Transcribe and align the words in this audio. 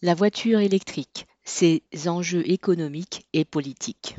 La 0.00 0.14
voiture 0.14 0.60
électrique, 0.60 1.26
ses 1.42 1.82
enjeux 2.06 2.48
économiques 2.48 3.26
et 3.32 3.44
politiques. 3.44 4.14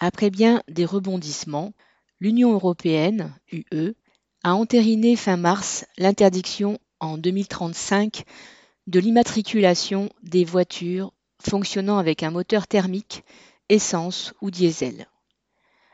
Après 0.00 0.30
bien 0.30 0.64
des 0.66 0.84
rebondissements, 0.84 1.74
l'Union 2.18 2.52
européenne, 2.54 3.36
UE, 3.52 3.94
a 4.42 4.54
entériné 4.54 5.14
fin 5.14 5.36
mars 5.36 5.86
l'interdiction 5.96 6.80
en 6.98 7.18
2035 7.18 8.24
de 8.88 8.98
l'immatriculation 8.98 10.10
des 10.24 10.44
voitures 10.44 11.12
fonctionnant 11.40 11.98
avec 11.98 12.24
un 12.24 12.32
moteur 12.32 12.66
thermique, 12.66 13.22
essence 13.68 14.34
ou 14.40 14.50
diesel. 14.50 15.06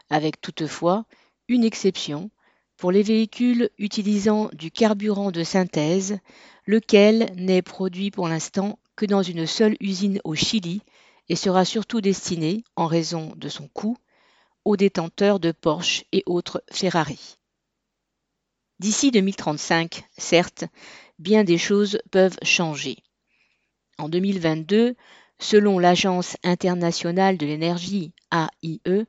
Avec 0.08 0.40
toutefois 0.40 1.04
une 1.48 1.64
exception 1.64 2.30
pour 2.76 2.92
les 2.92 3.02
véhicules 3.02 3.70
utilisant 3.78 4.50
du 4.52 4.70
carburant 4.70 5.30
de 5.30 5.44
synthèse, 5.44 6.18
lequel 6.66 7.32
n'est 7.36 7.62
produit 7.62 8.10
pour 8.10 8.28
l'instant 8.28 8.78
que 8.96 9.06
dans 9.06 9.22
une 9.22 9.46
seule 9.46 9.76
usine 9.80 10.20
au 10.24 10.34
Chili 10.34 10.82
et 11.28 11.36
sera 11.36 11.64
surtout 11.64 12.00
destiné, 12.00 12.64
en 12.76 12.86
raison 12.86 13.32
de 13.36 13.48
son 13.48 13.68
coût, 13.68 13.96
aux 14.64 14.76
détenteurs 14.76 15.40
de 15.40 15.52
Porsche 15.52 16.04
et 16.12 16.22
autres 16.26 16.62
Ferrari. 16.70 17.38
D'ici 18.78 19.10
2035, 19.10 20.04
certes, 20.16 20.64
bien 21.18 21.44
des 21.44 21.58
choses 21.58 21.98
peuvent 22.10 22.38
changer. 22.42 22.96
En 23.98 24.08
2022, 24.08 24.96
selon 25.38 25.78
l'Agence 25.78 26.36
internationale 26.42 27.36
de 27.38 27.46
l'énergie 27.46 28.12
AIE, 28.32 29.06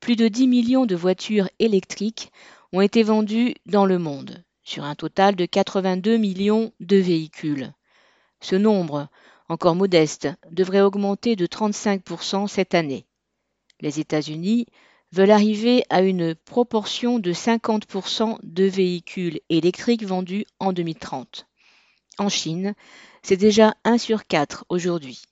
plus 0.00 0.16
de 0.16 0.28
10 0.28 0.48
millions 0.48 0.86
de 0.86 0.96
voitures 0.96 1.48
électriques 1.58 2.32
ont 2.72 2.80
été 2.80 3.02
vendues 3.02 3.54
dans 3.66 3.86
le 3.86 3.98
monde, 3.98 4.42
sur 4.62 4.84
un 4.84 4.94
total 4.94 5.36
de 5.36 5.44
82 5.46 6.16
millions 6.16 6.72
de 6.80 6.96
véhicules. 6.96 7.72
Ce 8.40 8.56
nombre, 8.56 9.08
encore 9.48 9.74
modeste, 9.74 10.28
devrait 10.50 10.80
augmenter 10.80 11.36
de 11.36 11.46
35% 11.46 12.48
cette 12.48 12.74
année. 12.74 13.06
Les 13.80 14.00
États-Unis 14.00 14.66
veulent 15.12 15.30
arriver 15.30 15.84
à 15.90 16.00
une 16.00 16.34
proportion 16.34 17.18
de 17.18 17.32
50% 17.32 18.38
de 18.42 18.64
véhicules 18.64 19.40
électriques 19.50 20.04
vendus 20.04 20.46
en 20.58 20.72
2030. 20.72 21.46
En 22.18 22.28
Chine, 22.28 22.74
c'est 23.22 23.36
déjà 23.36 23.74
1 23.84 23.98
sur 23.98 24.26
4 24.26 24.64
aujourd'hui. 24.68 25.22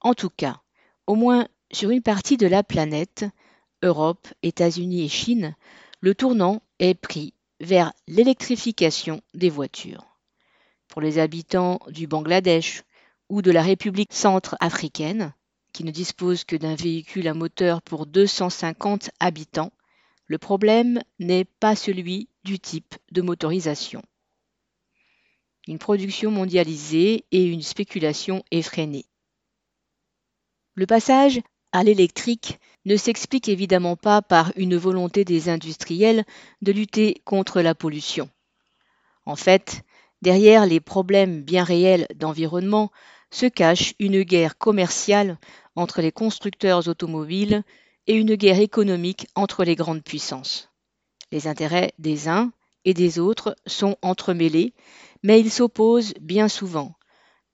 En 0.00 0.14
tout 0.14 0.30
cas, 0.30 0.62
au 1.06 1.14
moins 1.14 1.48
sur 1.70 1.90
une 1.90 2.02
partie 2.02 2.36
de 2.36 2.46
la 2.46 2.62
planète, 2.62 3.26
Europe, 3.82 4.28
États-Unis 4.42 5.04
et 5.04 5.08
Chine, 5.08 5.54
le 6.06 6.14
tournant 6.14 6.62
est 6.78 6.94
pris 6.94 7.34
vers 7.58 7.92
l'électrification 8.06 9.22
des 9.34 9.50
voitures. 9.50 10.06
Pour 10.86 11.00
les 11.00 11.18
habitants 11.18 11.80
du 11.88 12.06
Bangladesh 12.06 12.84
ou 13.28 13.42
de 13.42 13.50
la 13.50 13.60
République 13.60 14.12
centrafricaine, 14.12 15.34
qui 15.72 15.82
ne 15.82 15.90
dispose 15.90 16.44
que 16.44 16.54
d'un 16.54 16.76
véhicule 16.76 17.26
à 17.26 17.34
moteur 17.34 17.82
pour 17.82 18.06
250 18.06 19.10
habitants, 19.18 19.72
le 20.26 20.38
problème 20.38 21.02
n'est 21.18 21.44
pas 21.44 21.74
celui 21.74 22.28
du 22.44 22.60
type 22.60 22.94
de 23.10 23.20
motorisation. 23.20 24.00
Une 25.66 25.80
production 25.80 26.30
mondialisée 26.30 27.24
et 27.32 27.44
une 27.46 27.62
spéculation 27.62 28.44
effrénée. 28.52 29.06
Le 30.76 30.86
passage 30.86 31.40
à 31.72 31.84
l'électrique 31.84 32.58
ne 32.84 32.96
s'explique 32.96 33.48
évidemment 33.48 33.96
pas 33.96 34.22
par 34.22 34.52
une 34.56 34.76
volonté 34.76 35.24
des 35.24 35.48
industriels 35.48 36.24
de 36.62 36.72
lutter 36.72 37.20
contre 37.24 37.60
la 37.60 37.74
pollution. 37.74 38.30
En 39.24 39.36
fait, 39.36 39.82
derrière 40.22 40.66
les 40.66 40.80
problèmes 40.80 41.42
bien 41.42 41.64
réels 41.64 42.06
d'environnement 42.14 42.90
se 43.30 43.46
cache 43.46 43.94
une 43.98 44.22
guerre 44.22 44.56
commerciale 44.56 45.38
entre 45.74 46.00
les 46.00 46.12
constructeurs 46.12 46.88
automobiles 46.88 47.62
et 48.06 48.14
une 48.14 48.36
guerre 48.36 48.60
économique 48.60 49.26
entre 49.34 49.64
les 49.64 49.74
grandes 49.74 50.04
puissances. 50.04 50.70
Les 51.32 51.48
intérêts 51.48 51.92
des 51.98 52.28
uns 52.28 52.52
et 52.84 52.94
des 52.94 53.18
autres 53.18 53.56
sont 53.66 53.96
entremêlés, 54.00 54.72
mais 55.24 55.40
ils 55.40 55.50
s'opposent 55.50 56.14
bien 56.20 56.48
souvent, 56.48 56.94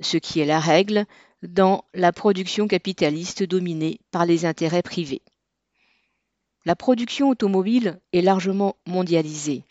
ce 0.00 0.19
qui 0.19 0.41
est 0.41 0.47
la 0.47 0.60
règle 0.60 1.06
dans 1.42 1.84
la 1.94 2.12
production 2.12 2.69
capitaliste 2.69 3.42
dominée 3.42 4.00
par 4.10 4.26
les 4.26 4.44
intérêts 4.44 4.82
privés. 4.82 5.22
La 6.64 6.76
production 6.76 7.28
automobile 7.28 8.00
est 8.12 8.22
largement 8.22 8.76
mondialisée 8.86 9.64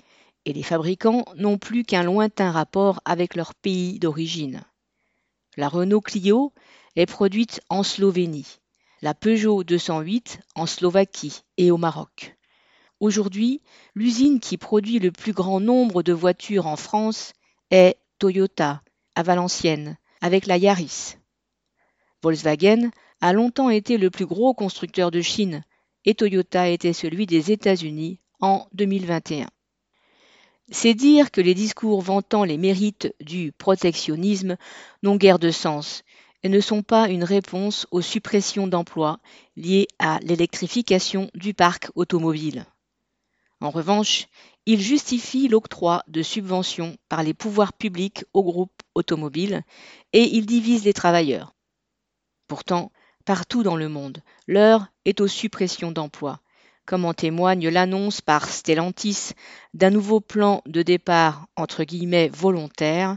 et 0.45 0.53
les 0.53 0.63
fabricants 0.63 1.25
n'ont 1.35 1.57
plus 1.57 1.83
qu'un 1.83 2.03
lointain 2.03 2.51
rapport 2.51 2.99
avec 3.05 3.35
leur 3.35 3.55
pays 3.55 3.99
d'origine. 3.99 4.63
La 5.55 5.69
Renault 5.69 6.01
Clio 6.01 6.53
est 6.95 7.05
produite 7.05 7.61
en 7.69 7.83
Slovénie, 7.83 8.59
la 9.01 9.13
Peugeot 9.13 9.63
208 9.63 10.39
en 10.55 10.65
Slovaquie 10.65 11.43
et 11.57 11.71
au 11.71 11.77
Maroc. 11.77 12.35
Aujourd'hui, 12.99 13.61
l'usine 13.95 14.39
qui 14.39 14.57
produit 14.57 14.99
le 14.99 15.11
plus 15.11 15.33
grand 15.33 15.59
nombre 15.59 16.03
de 16.03 16.13
voitures 16.13 16.67
en 16.67 16.75
France 16.75 17.33
est 17.71 17.97
Toyota, 18.19 18.83
à 19.15 19.23
Valenciennes, 19.23 19.97
avec 20.21 20.45
la 20.45 20.57
Yaris. 20.57 21.15
Volkswagen 22.23 22.91
a 23.19 23.33
longtemps 23.33 23.69
été 23.69 23.97
le 23.97 24.09
plus 24.09 24.25
gros 24.25 24.53
constructeur 24.53 25.11
de 25.11 25.21
Chine 25.21 25.63
et 26.05 26.15
Toyota 26.15 26.69
était 26.69 26.93
celui 26.93 27.25
des 27.25 27.51
États-Unis 27.51 28.19
en 28.39 28.67
2021. 28.73 29.47
C'est 30.69 30.93
dire 30.93 31.31
que 31.31 31.41
les 31.41 31.53
discours 31.53 32.01
vantant 32.01 32.43
les 32.43 32.57
mérites 32.57 33.13
du 33.19 33.51
protectionnisme 33.51 34.55
n'ont 35.03 35.17
guère 35.17 35.39
de 35.39 35.51
sens 35.51 36.03
et 36.43 36.49
ne 36.49 36.59
sont 36.59 36.81
pas 36.81 37.09
une 37.09 37.23
réponse 37.23 37.87
aux 37.91 38.01
suppressions 38.01 38.67
d'emplois 38.67 39.19
liées 39.55 39.87
à 39.99 40.19
l'électrification 40.21 41.29
du 41.33 41.53
parc 41.53 41.89
automobile. 41.95 42.65
En 43.59 43.69
revanche, 43.69 44.27
ils 44.65 44.81
justifient 44.81 45.47
l'octroi 45.47 46.03
de 46.07 46.23
subventions 46.23 46.97
par 47.09 47.21
les 47.21 47.33
pouvoirs 47.33 47.73
publics 47.73 48.25
aux 48.33 48.43
groupes 48.43 48.81
automobiles 48.95 49.63
et 50.13 50.23
ils 50.23 50.45
divisent 50.45 50.85
les 50.85 50.93
travailleurs. 50.93 51.53
Pourtant, 52.51 52.91
partout 53.23 53.63
dans 53.63 53.77
le 53.77 53.87
monde, 53.87 54.21
l'heure 54.45 54.87
est 55.05 55.21
aux 55.21 55.29
suppressions 55.29 55.93
d'emplois, 55.93 56.41
comme 56.85 57.05
en 57.05 57.13
témoigne 57.13 57.69
l'annonce 57.69 58.19
par 58.19 58.49
Stellantis 58.49 59.29
d'un 59.73 59.89
nouveau 59.89 60.19
plan 60.19 60.61
de 60.65 60.81
départ 60.81 61.47
entre 61.55 61.85
guillemets 61.85 62.27
volontaire, 62.27 63.15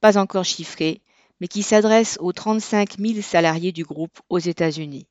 pas 0.00 0.16
encore 0.16 0.44
chiffré, 0.44 1.00
mais 1.40 1.48
qui 1.48 1.64
s'adresse 1.64 2.18
aux 2.20 2.32
35 2.32 2.98
000 3.00 3.20
salariés 3.20 3.72
du 3.72 3.82
groupe 3.82 4.20
aux 4.28 4.38
États-Unis. 4.38 5.08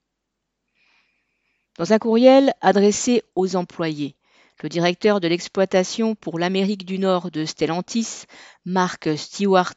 Dans 1.78 1.92
un 1.92 2.00
courriel 2.00 2.54
adressé 2.62 3.22
aux 3.36 3.58
employés, 3.58 4.16
le 4.64 4.70
directeur 4.70 5.20
de 5.20 5.28
l'exploitation 5.28 6.16
pour 6.16 6.40
l'Amérique 6.40 6.86
du 6.86 7.00
Nord 7.00 7.32
de 7.32 7.44
Stellantis, 7.44 8.24
Mark 8.64 9.10
Stewart, 9.18 9.76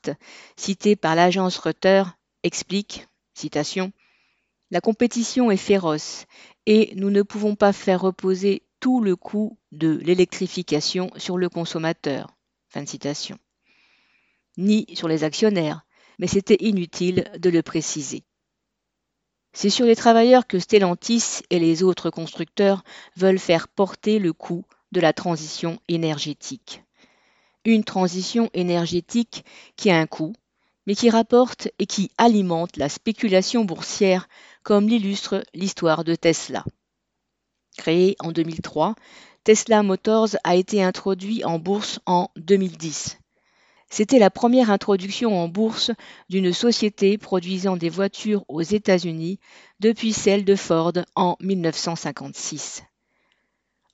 cité 0.56 0.94
par 0.94 1.16
l'agence 1.16 1.58
Reuters, 1.58 2.16
explique, 2.44 3.08
citation, 3.34 3.92
La 4.70 4.80
compétition 4.80 5.50
est 5.50 5.56
féroce 5.56 6.26
et 6.66 6.92
nous 6.96 7.10
ne 7.10 7.22
pouvons 7.22 7.54
pas 7.54 7.72
faire 7.72 8.00
reposer 8.00 8.62
tout 8.80 9.00
le 9.00 9.14
coût 9.16 9.58
de 9.72 9.98
l'électrification 9.98 11.10
sur 11.16 11.38
le 11.38 11.48
consommateur. 11.48 12.34
Fin 12.68 12.82
de 12.82 12.88
citation. 12.88 13.38
Ni 14.56 14.86
sur 14.94 15.08
les 15.08 15.22
actionnaires, 15.22 15.86
mais 16.18 16.26
c'était 16.26 16.56
inutile 16.60 17.30
de 17.38 17.50
le 17.50 17.62
préciser. 17.62 18.24
C'est 19.52 19.70
sur 19.70 19.86
les 19.86 19.96
travailleurs 19.96 20.46
que 20.46 20.58
Stellantis 20.58 21.42
et 21.50 21.60
les 21.60 21.82
autres 21.82 22.10
constructeurs 22.10 22.82
veulent 23.16 23.38
faire 23.38 23.68
porter 23.68 24.18
le 24.18 24.32
coût 24.32 24.64
de 24.90 25.00
la 25.00 25.12
transition 25.12 25.78
énergétique. 25.88 26.82
Une 27.64 27.84
transition 27.84 28.50
énergétique 28.52 29.44
qui 29.76 29.90
a 29.90 29.98
un 29.98 30.06
coût, 30.06 30.34
mais 30.86 30.94
qui 30.94 31.10
rapporte 31.10 31.68
et 31.78 31.86
qui 31.86 32.10
alimente 32.18 32.76
la 32.76 32.88
spéculation 32.88 33.64
boursière, 33.64 34.28
comme 34.62 34.88
l'illustre 34.88 35.44
l'histoire 35.54 36.04
de 36.04 36.14
Tesla. 36.14 36.64
Créé 37.76 38.16
en 38.20 38.32
2003, 38.32 38.94
Tesla 39.44 39.82
Motors 39.82 40.36
a 40.44 40.56
été 40.56 40.82
introduit 40.82 41.44
en 41.44 41.58
bourse 41.58 42.00
en 42.06 42.30
2010. 42.36 43.18
C'était 43.90 44.18
la 44.18 44.30
première 44.30 44.70
introduction 44.70 45.38
en 45.38 45.48
bourse 45.48 45.90
d'une 46.28 46.52
société 46.52 47.18
produisant 47.18 47.76
des 47.76 47.90
voitures 47.90 48.44
aux 48.48 48.62
États-Unis 48.62 49.38
depuis 49.80 50.12
celle 50.12 50.44
de 50.44 50.56
Ford 50.56 50.94
en 51.14 51.36
1956. 51.40 52.82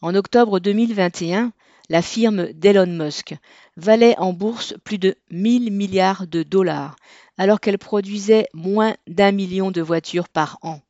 En 0.01 0.15
octobre 0.15 0.61
2021, 0.61 1.53
la 1.91 2.03
firme 2.03 2.53
d'Elon 2.53 2.87
Musk 2.87 3.35
valait 3.77 4.17
en 4.19 4.33
bourse 4.33 4.75
plus 4.85 4.99
de 4.99 5.17
1000 5.33 5.73
milliards 5.73 6.29
de 6.29 6.45
dollars, 6.45 6.95
alors 7.37 7.61
qu'elle 7.61 7.79
produisait 7.79 8.47
moins 8.55 8.95
d'un 9.09 9.33
million 9.33 9.73
de 9.73 9.83
voitures 9.83 10.29
par 10.29 10.59
an. 10.63 10.81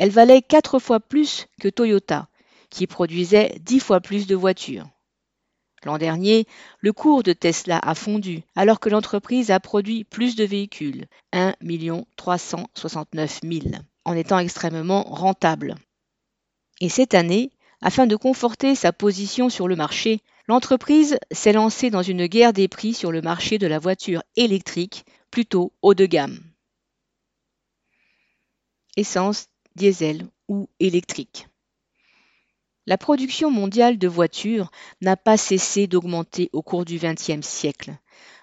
Elle 0.00 0.10
valait 0.10 0.42
quatre 0.42 0.80
fois 0.80 0.98
plus 0.98 1.46
que 1.60 1.68
Toyota, 1.68 2.28
qui 2.68 2.88
produisait 2.88 3.54
dix 3.60 3.78
fois 3.78 4.00
plus 4.00 4.26
de 4.26 4.34
voitures. 4.34 4.88
L'an 5.84 5.98
dernier, 5.98 6.46
le 6.80 6.92
cours 6.92 7.22
de 7.22 7.32
Tesla 7.32 7.78
a 7.78 7.94
fondu 7.94 8.42
alors 8.56 8.80
que 8.80 8.88
l'entreprise 8.88 9.52
a 9.52 9.60
produit 9.60 10.02
plus 10.02 10.34
de 10.34 10.44
véhicules, 10.44 11.06
1 11.32 11.54
369 12.16 13.40
000, 13.44 13.60
en 14.04 14.14
étant 14.14 14.40
extrêmement 14.40 15.04
rentable. 15.04 15.76
Et 16.80 16.88
cette 16.88 17.14
année, 17.14 17.52
afin 17.82 18.06
de 18.06 18.16
conforter 18.16 18.74
sa 18.74 18.92
position 18.92 19.48
sur 19.48 19.68
le 19.68 19.76
marché, 19.76 20.20
l'entreprise 20.46 21.18
s'est 21.32 21.52
lancée 21.52 21.90
dans 21.90 22.02
une 22.02 22.26
guerre 22.26 22.52
des 22.52 22.68
prix 22.68 22.94
sur 22.94 23.12
le 23.12 23.20
marché 23.20 23.58
de 23.58 23.66
la 23.66 23.80
voiture 23.80 24.22
électrique, 24.36 25.04
plutôt 25.30 25.72
haut 25.82 25.94
de 25.94 26.06
gamme. 26.06 26.40
Essence, 28.96 29.48
diesel 29.74 30.28
ou 30.48 30.68
électrique. 30.78 31.48
La 32.86 32.98
production 32.98 33.50
mondiale 33.50 33.98
de 33.98 34.08
voitures 34.08 34.70
n'a 35.00 35.16
pas 35.16 35.36
cessé 35.36 35.86
d'augmenter 35.86 36.50
au 36.52 36.62
cours 36.62 36.84
du 36.84 36.98
XXe 36.98 37.46
siècle, 37.46 37.92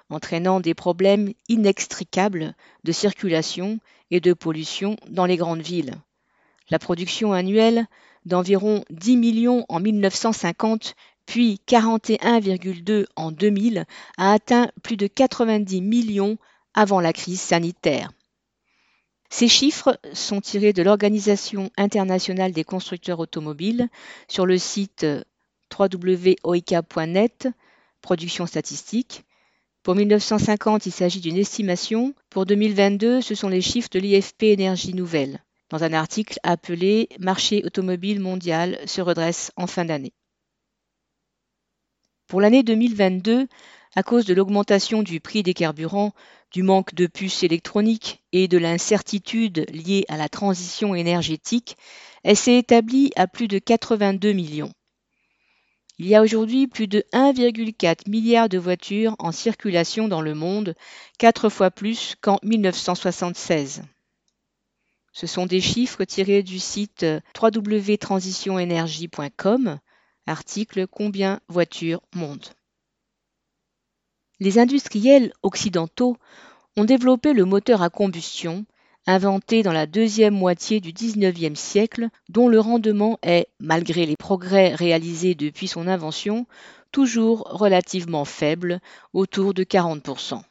entraînant 0.09 0.59
des 0.59 0.73
problèmes 0.73 1.33
inextricables 1.49 2.55
de 2.83 2.91
circulation 2.91 3.79
et 4.11 4.19
de 4.19 4.33
pollution 4.33 4.95
dans 5.07 5.25
les 5.25 5.37
grandes 5.37 5.61
villes. 5.61 5.93
La 6.69 6.79
production 6.79 7.33
annuelle 7.33 7.85
d'environ 8.25 8.83
10 8.89 9.17
millions 9.17 9.65
en 9.69 9.79
1950, 9.79 10.95
puis 11.25 11.61
41,2 11.67 13.05
en 13.15 13.31
2000, 13.31 13.85
a 14.17 14.33
atteint 14.33 14.69
plus 14.83 14.97
de 14.97 15.07
90 15.07 15.81
millions 15.81 16.37
avant 16.73 16.99
la 16.99 17.13
crise 17.13 17.41
sanitaire. 17.41 18.11
Ces 19.29 19.47
chiffres 19.47 19.99
sont 20.13 20.41
tirés 20.41 20.73
de 20.73 20.81
l'Organisation 20.81 21.69
internationale 21.77 22.51
des 22.51 22.63
constructeurs 22.63 23.19
automobiles 23.19 23.89
sur 24.27 24.45
le 24.45 24.57
site 24.57 25.05
www.oika.net, 25.77 27.47
production 28.01 28.47
statistique. 28.47 29.23
Pour 29.83 29.95
1950, 29.95 30.87
il 30.87 30.91
s'agit 30.91 31.21
d'une 31.21 31.37
estimation. 31.37 32.13
Pour 32.29 32.45
2022, 32.45 33.21
ce 33.21 33.35
sont 33.35 33.49
les 33.49 33.61
chiffres 33.61 33.89
de 33.91 33.99
l'IFP 33.99 34.43
Énergie 34.43 34.93
Nouvelle, 34.93 35.43
dans 35.69 35.83
un 35.83 35.93
article 35.93 36.39
appelé 36.43 37.09
Marché 37.19 37.63
automobile 37.65 38.19
mondial 38.19 38.79
se 38.85 39.01
redresse 39.01 39.51
en 39.55 39.67
fin 39.67 39.85
d'année. 39.85 40.13
Pour 42.27 42.41
l'année 42.41 42.63
2022, 42.63 43.47
à 43.95 44.03
cause 44.03 44.25
de 44.25 44.33
l'augmentation 44.33 45.01
du 45.01 45.19
prix 45.19 45.41
des 45.41 45.53
carburants, 45.53 46.13
du 46.51 46.63
manque 46.63 46.93
de 46.93 47.07
puces 47.07 47.43
électroniques 47.43 48.23
et 48.31 48.47
de 48.47 48.57
l'incertitude 48.57 49.65
liée 49.71 50.05
à 50.09 50.17
la 50.17 50.29
transition 50.29 50.95
énergétique, 50.95 51.75
elle 52.23 52.37
s'est 52.37 52.57
établie 52.57 53.11
à 53.15 53.27
plus 53.27 53.47
de 53.47 53.59
82 53.59 54.33
millions. 54.33 54.71
Il 55.97 56.07
y 56.07 56.15
a 56.15 56.21
aujourd'hui 56.21 56.67
plus 56.67 56.87
de 56.87 57.03
1,4 57.13 58.09
milliard 58.09 58.47
de 58.47 58.57
voitures 58.57 59.15
en 59.19 59.31
circulation 59.31 60.07
dans 60.07 60.21
le 60.21 60.33
monde, 60.33 60.75
quatre 61.17 61.49
fois 61.49 61.71
plus 61.71 62.15
qu'en 62.21 62.39
1976. 62.43 63.81
Ce 65.19 65.27
sont 65.27 65.45
des 65.45 65.59
chiffres 65.59 66.05
tirés 66.05 66.43
du 66.43 66.59
site 66.59 67.05
www.transitionenergie.com, 67.37 69.79
article 70.25 70.87
Combien 70.87 71.41
voitures 71.49 71.99
montent 72.15 72.55
les 74.39 74.57
industriels 74.57 75.33
occidentaux 75.43 76.15
ont 76.77 76.85
développé 76.85 77.33
le 77.33 77.43
moteur 77.43 77.81
à 77.81 77.89
combustion, 77.89 78.65
inventé 79.05 79.63
dans 79.63 79.73
la 79.73 79.85
deuxième 79.85 80.33
moitié 80.33 80.79
du 80.79 80.93
XIXe 80.93 81.59
siècle, 81.59 82.07
dont 82.29 82.47
le 82.47 82.61
rendement 82.61 83.19
est, 83.21 83.49
malgré 83.59 84.05
les 84.05 84.15
progrès 84.15 84.73
réalisés 84.73 85.35
depuis 85.35 85.67
son 85.67 85.87
invention, 85.87 86.47
toujours 86.93 87.41
relativement 87.49 88.23
faible, 88.23 88.79
autour 89.11 89.53
de 89.53 89.65
40%. 89.65 90.41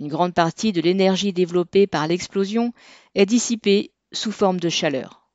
Une 0.00 0.08
grande 0.08 0.32
partie 0.32 0.72
de 0.72 0.80
l'énergie 0.80 1.34
développée 1.34 1.86
par 1.86 2.06
l'explosion 2.06 2.72
est 3.14 3.26
dissipée 3.26 3.92
sous 4.12 4.32
forme 4.32 4.58
de 4.58 4.70
chaleur. 4.70 5.28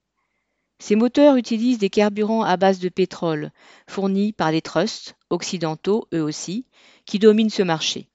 Ces 0.80 0.96
moteurs 0.96 1.36
utilisent 1.36 1.78
des 1.78 1.92
carburants 1.92 2.42
à 2.42 2.58
base 2.58 2.80
de 2.80 2.90
pétrole, 2.90 3.52
fournis 3.88 4.34
par 4.34 4.52
les 4.52 4.64
trusts, 4.64 5.18
occidentaux 5.30 6.08
eux 6.16 6.24
aussi, 6.24 6.66
qui 7.06 7.20
dominent 7.20 7.52
ce 7.52 7.62
marché. 7.62 8.10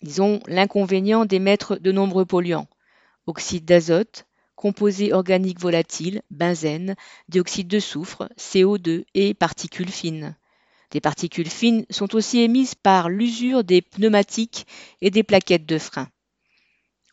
Ils 0.00 0.22
ont 0.22 0.40
l'inconvénient 0.46 1.26
d'émettre 1.26 1.78
de 1.78 1.92
nombreux 1.92 2.24
polluants, 2.24 2.70
oxyde 3.26 3.66
d'azote, 3.66 4.24
composés 4.56 5.12
organiques 5.12 5.60
volatiles, 5.60 6.22
benzène, 6.30 6.96
dioxyde 7.28 7.68
de 7.68 7.80
soufre, 7.80 8.30
CO2 8.38 9.04
et 9.12 9.34
particules 9.34 9.92
fines. 9.92 10.38
Des 10.90 11.00
particules 11.00 11.48
fines 11.48 11.86
sont 11.90 12.14
aussi 12.14 12.40
émises 12.40 12.74
par 12.74 13.08
l'usure 13.08 13.64
des 13.64 13.82
pneumatiques 13.82 14.66
et 15.00 15.10
des 15.10 15.22
plaquettes 15.22 15.66
de 15.66 15.78
frein. 15.78 16.08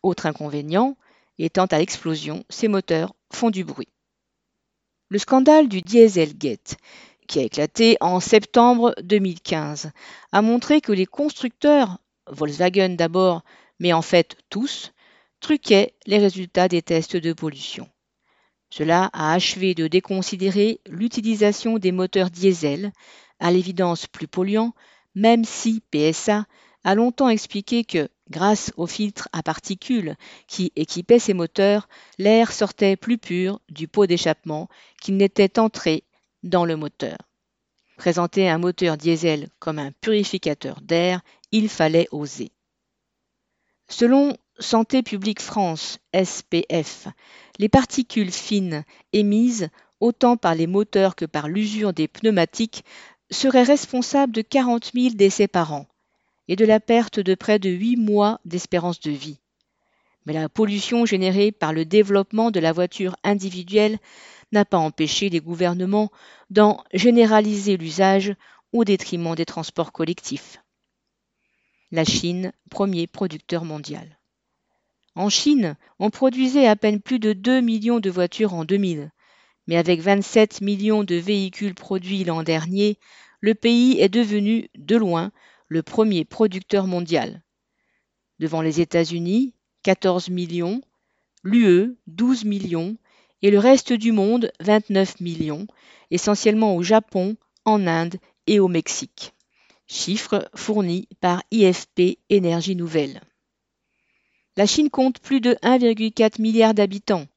Autre 0.04 0.26
inconvénient, 0.26 0.98
étant 1.38 1.66
à 1.66 1.78
l'explosion, 1.78 2.44
ces 2.50 2.68
moteurs 2.68 3.14
font 3.32 3.50
du 3.50 3.64
bruit. 3.64 3.90
Le 5.10 5.20
scandale 5.20 5.70
du 5.70 5.82
Dieselgate 5.82 6.78
qui 7.28 7.40
a 7.40 7.44
éclaté 7.44 7.98
en 8.00 8.20
septembre 8.20 8.96
2015, 9.04 9.92
a 10.32 10.42
montré 10.42 10.82
que 10.82 10.94
les 10.94 11.06
constructeurs, 11.06 12.00
Volkswagen 12.28 12.96
d'abord, 12.96 13.44
mais 13.80 13.94
en 13.94 14.02
fait 14.02 14.38
tous, 14.50 14.94
truquaient 15.40 15.94
les 16.06 16.18
résultats 16.18 16.68
des 16.68 16.82
tests 16.82 17.18
de 17.18 17.34
pollution. 17.34 17.90
Cela 18.70 19.10
a 19.14 19.34
achevé 19.34 19.76
de 19.76 19.88
déconsidérer 19.88 20.82
l'utilisation 20.88 21.78
des 21.78 21.92
moteurs 21.92 22.32
diesel, 22.32 22.92
à 23.40 23.52
l'évidence 23.52 24.08
plus 24.08 24.28
polluants, 24.28 24.74
même 25.16 25.46
si 25.46 25.82
PSA 25.92 26.46
a 26.84 26.96
longtemps 26.96 27.30
expliqué 27.30 27.84
que, 27.84 28.10
grâce 28.30 28.72
aux 28.78 28.88
filtres 28.88 29.28
à 29.34 29.44
particules 29.44 30.16
qui 30.48 30.72
équipaient 30.76 31.20
ces 31.20 31.34
moteurs, 31.34 31.88
l'air 32.18 32.52
sortait 32.52 32.96
plus 32.96 33.18
pur 33.18 33.60
du 33.70 33.88
pot 33.88 34.06
d'échappement 34.06 34.70
qu'il 35.02 35.18
n'était 35.18 35.60
entré 35.60 36.04
dans 36.44 36.66
le 36.66 36.78
moteur. 36.78 37.18
Présenter 37.98 38.48
un 38.48 38.60
moteur 38.60 38.96
diesel 38.96 39.50
comme 39.60 39.80
un 39.80 39.92
purificateur 39.92 40.82
d'air, 40.82 41.22
il 41.52 41.68
fallait 41.68 42.08
oser. 42.12 42.52
Selon 43.90 44.38
Santé 44.60 45.04
publique 45.04 45.42
France, 45.42 46.00
SPF, 46.14 47.08
les 47.60 47.70
particules 47.70 48.32
fines 48.32 48.84
émises 49.14 49.70
autant 50.00 50.38
par 50.38 50.56
les 50.56 50.68
moteurs 50.68 51.16
que 51.16 51.26
par 51.26 51.48
l'usure 51.48 51.94
des 51.94 52.08
pneumatiques 52.08 52.84
seraient 53.30 53.64
responsables 53.64 54.34
de 54.34 54.42
40 54.42 54.92
000 54.94 55.16
décès 55.16 55.48
par 55.48 55.74
an 55.74 55.88
et 56.48 56.56
de 56.56 56.66
la 56.66 56.80
perte 56.80 57.20
de 57.20 57.36
près 57.36 57.60
de 57.60 57.70
8 57.70 57.98
mois 57.98 58.40
d'espérance 58.46 59.00
de 59.00 59.12
vie. 59.12 59.40
Mais 60.26 60.34
la 60.34 60.50
pollution 60.50 61.06
générée 61.06 61.52
par 61.52 61.74
le 61.74 61.86
développement 61.86 62.52
de 62.52 62.60
la 62.60 62.72
voiture 62.72 63.16
individuelle 63.24 64.00
n'a 64.52 64.66
pas 64.66 64.78
empêché 64.78 65.30
les 65.30 65.40
gouvernements 65.40 66.12
d'en 66.50 66.84
généraliser 66.94 67.78
l'usage 67.78 68.36
au 68.74 68.84
détriment 68.84 69.36
des 69.36 69.46
transports 69.46 69.92
collectifs. 69.92 70.62
La 71.92 72.04
Chine, 72.04 72.52
premier 72.70 73.08
producteur 73.08 73.64
mondial. 73.64 74.20
En 75.16 75.30
Chine, 75.30 75.78
on 76.00 76.10
produisait 76.10 76.68
à 76.68 76.76
peine 76.76 77.02
plus 77.02 77.20
de 77.20 77.34
2 77.34 77.62
millions 77.62 78.00
de 78.00 78.10
voitures 78.10 78.54
en 78.54 78.66
2000, 78.66 79.12
mais 79.68 79.78
avec 79.78 80.02
27 80.02 80.62
millions 80.62 81.04
de 81.04 81.16
véhicules 81.16 81.76
produits 81.76 82.24
l'an 82.24 82.44
dernier, 82.44 82.98
le 83.42 83.54
pays 83.54 84.00
est 84.00 84.10
devenu, 84.10 84.70
de 84.76 84.96
loin, 84.96 85.32
le 85.68 85.84
premier 85.84 86.26
producteur 86.26 86.88
mondial. 86.88 87.44
Devant 88.40 88.62
les 88.62 88.82
États-Unis, 88.82 89.54
14 89.84 90.30
millions, 90.30 90.82
l'UE, 91.44 91.98
12 92.08 92.46
millions, 92.46 92.98
et 93.42 93.52
le 93.52 93.60
reste 93.60 93.94
du 93.94 94.12
monde 94.12 94.52
29 94.62 95.20
millions, 95.22 95.68
essentiellement 96.10 96.76
au 96.76 96.82
Japon, 96.82 97.36
en 97.66 97.86
Inde 97.86 98.16
et 98.48 98.60
au 98.60 98.68
Mexique. 98.68 99.34
Chiffres 99.86 100.50
fournis 100.56 101.08
par 101.22 101.44
IFP 101.52 102.18
Énergie 102.30 102.76
Nouvelle. 102.76 103.22
La 104.56 104.66
Chine 104.66 104.90
compte 104.90 105.20
plus 105.20 105.40
de 105.40 105.54
1,4 105.62 106.42
milliard 106.42 106.74
d'habitants. 106.74 107.28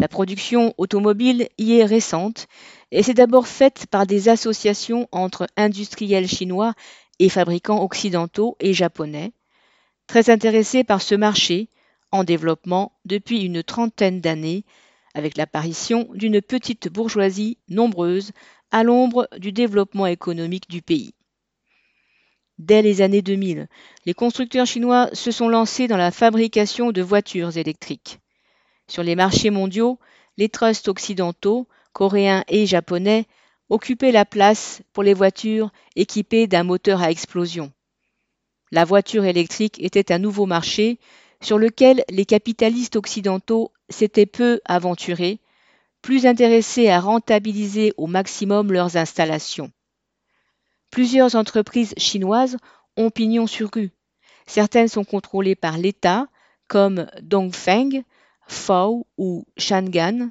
La 0.00 0.08
production 0.08 0.72
automobile 0.78 1.50
y 1.58 1.74
est 1.74 1.84
récente 1.84 2.48
et 2.90 3.02
c'est 3.02 3.12
d'abord 3.12 3.46
faite 3.46 3.84
par 3.90 4.06
des 4.06 4.30
associations 4.30 5.06
entre 5.12 5.46
industriels 5.58 6.26
chinois 6.26 6.72
et 7.18 7.28
fabricants 7.28 7.82
occidentaux 7.82 8.56
et 8.60 8.72
japonais, 8.72 9.32
très 10.06 10.30
intéressés 10.30 10.84
par 10.84 11.02
ce 11.02 11.14
marché 11.14 11.68
en 12.12 12.24
développement 12.24 12.92
depuis 13.04 13.42
une 13.42 13.62
trentaine 13.62 14.22
d'années 14.22 14.64
avec 15.12 15.36
l'apparition 15.36 16.08
d'une 16.14 16.40
petite 16.40 16.88
bourgeoisie 16.88 17.58
nombreuse 17.68 18.32
à 18.70 18.84
l'ombre 18.84 19.28
du 19.36 19.52
développement 19.52 20.06
économique 20.06 20.70
du 20.70 20.80
pays. 20.80 21.12
Dès 22.56 22.80
les 22.80 23.02
années 23.02 23.20
2000, 23.20 23.68
les 24.06 24.14
constructeurs 24.14 24.66
chinois 24.66 25.10
se 25.12 25.30
sont 25.30 25.50
lancés 25.50 25.88
dans 25.88 25.98
la 25.98 26.10
fabrication 26.10 26.90
de 26.90 27.02
voitures 27.02 27.58
électriques. 27.58 28.18
Sur 28.90 29.04
les 29.04 29.14
marchés 29.14 29.50
mondiaux, 29.50 30.00
les 30.36 30.48
trusts 30.48 30.88
occidentaux, 30.88 31.68
coréens 31.92 32.42
et 32.48 32.66
japonais, 32.66 33.26
occuper 33.68 34.10
la 34.10 34.24
place 34.24 34.82
pour 34.92 35.04
les 35.04 35.14
voitures 35.14 35.70
équipées 35.94 36.48
d'un 36.48 36.64
moteur 36.64 37.00
à 37.00 37.12
explosion. 37.12 37.72
La 38.72 38.84
voiture 38.84 39.26
électrique 39.26 39.80
était 39.80 40.10
un 40.10 40.18
nouveau 40.18 40.44
marché 40.44 40.98
sur 41.40 41.56
lequel 41.56 42.02
les 42.10 42.24
capitalistes 42.24 42.96
occidentaux 42.96 43.70
s'étaient 43.90 44.26
peu 44.26 44.60
aventurés, 44.64 45.38
plus 46.02 46.26
intéressés 46.26 46.88
à 46.88 46.98
rentabiliser 46.98 47.92
au 47.96 48.08
maximum 48.08 48.72
leurs 48.72 48.96
installations. 48.96 49.70
Plusieurs 50.90 51.36
entreprises 51.36 51.94
chinoises 51.96 52.56
ont 52.96 53.10
pignon 53.10 53.46
sur 53.46 53.70
rue. 53.72 53.92
Certaines 54.46 54.88
sont 54.88 55.04
contrôlées 55.04 55.54
par 55.54 55.78
l'État, 55.78 56.26
comme 56.66 57.06
Dongfeng, 57.22 58.02
Fao 58.50 59.06
ou 59.16 59.46
Shangan, 59.56 60.30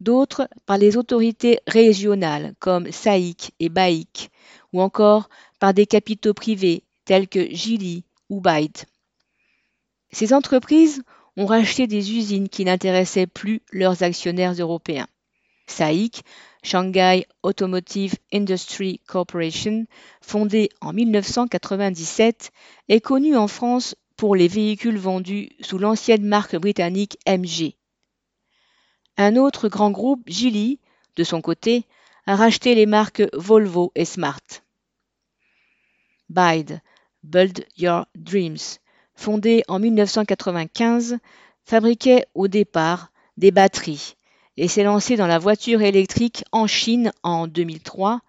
d'autres 0.00 0.48
par 0.64 0.78
les 0.78 0.96
autorités 0.96 1.60
régionales 1.66 2.54
comme 2.58 2.90
SAIC 2.90 3.52
et 3.60 3.68
BAIC, 3.68 4.30
ou 4.72 4.80
encore 4.80 5.28
par 5.60 5.74
des 5.74 5.84
capitaux 5.84 6.32
privés 6.32 6.82
tels 7.04 7.28
que 7.28 7.54
Geely 7.54 8.04
ou 8.30 8.40
Byte. 8.40 8.86
Ces 10.12 10.32
entreprises 10.32 11.02
ont 11.36 11.44
racheté 11.44 11.86
des 11.86 12.16
usines 12.16 12.48
qui 12.48 12.64
n'intéressaient 12.64 13.26
plus 13.26 13.60
leurs 13.70 14.02
actionnaires 14.02 14.54
européens. 14.54 15.06
SAIC, 15.66 16.22
Shanghai 16.62 17.26
Automotive 17.42 18.14
Industry 18.32 19.00
Corporation, 19.06 19.84
fondée 20.22 20.70
en 20.80 20.94
1997, 20.94 22.50
est 22.88 23.00
connue 23.00 23.36
en 23.36 23.46
France 23.46 23.94
les 24.30 24.48
véhicules 24.48 24.98
vendus 24.98 25.50
sous 25.60 25.78
l'ancienne 25.78 26.24
marque 26.24 26.56
britannique 26.56 27.18
MG. 27.26 27.74
Un 29.16 29.36
autre 29.36 29.68
grand 29.68 29.90
groupe, 29.90 30.22
Geely, 30.28 30.78
de 31.16 31.24
son 31.24 31.42
côté, 31.42 31.84
a 32.26 32.36
racheté 32.36 32.74
les 32.74 32.86
marques 32.86 33.24
Volvo 33.34 33.90
et 33.94 34.04
Smart. 34.04 34.40
Bide, 36.30 36.80
Build 37.24 37.66
Your 37.76 38.06
Dreams, 38.14 38.78
fondé 39.14 39.64
en 39.68 39.80
1995, 39.80 41.18
fabriquait 41.64 42.26
au 42.34 42.48
départ 42.48 43.10
des 43.36 43.50
batteries 43.50 44.14
et 44.56 44.68
s'est 44.68 44.84
lancé 44.84 45.16
dans 45.16 45.26
la 45.26 45.38
voiture 45.38 45.82
électrique 45.82 46.44
en 46.52 46.66
Chine 46.66 47.12
en 47.22 47.48
2003, 47.48 48.20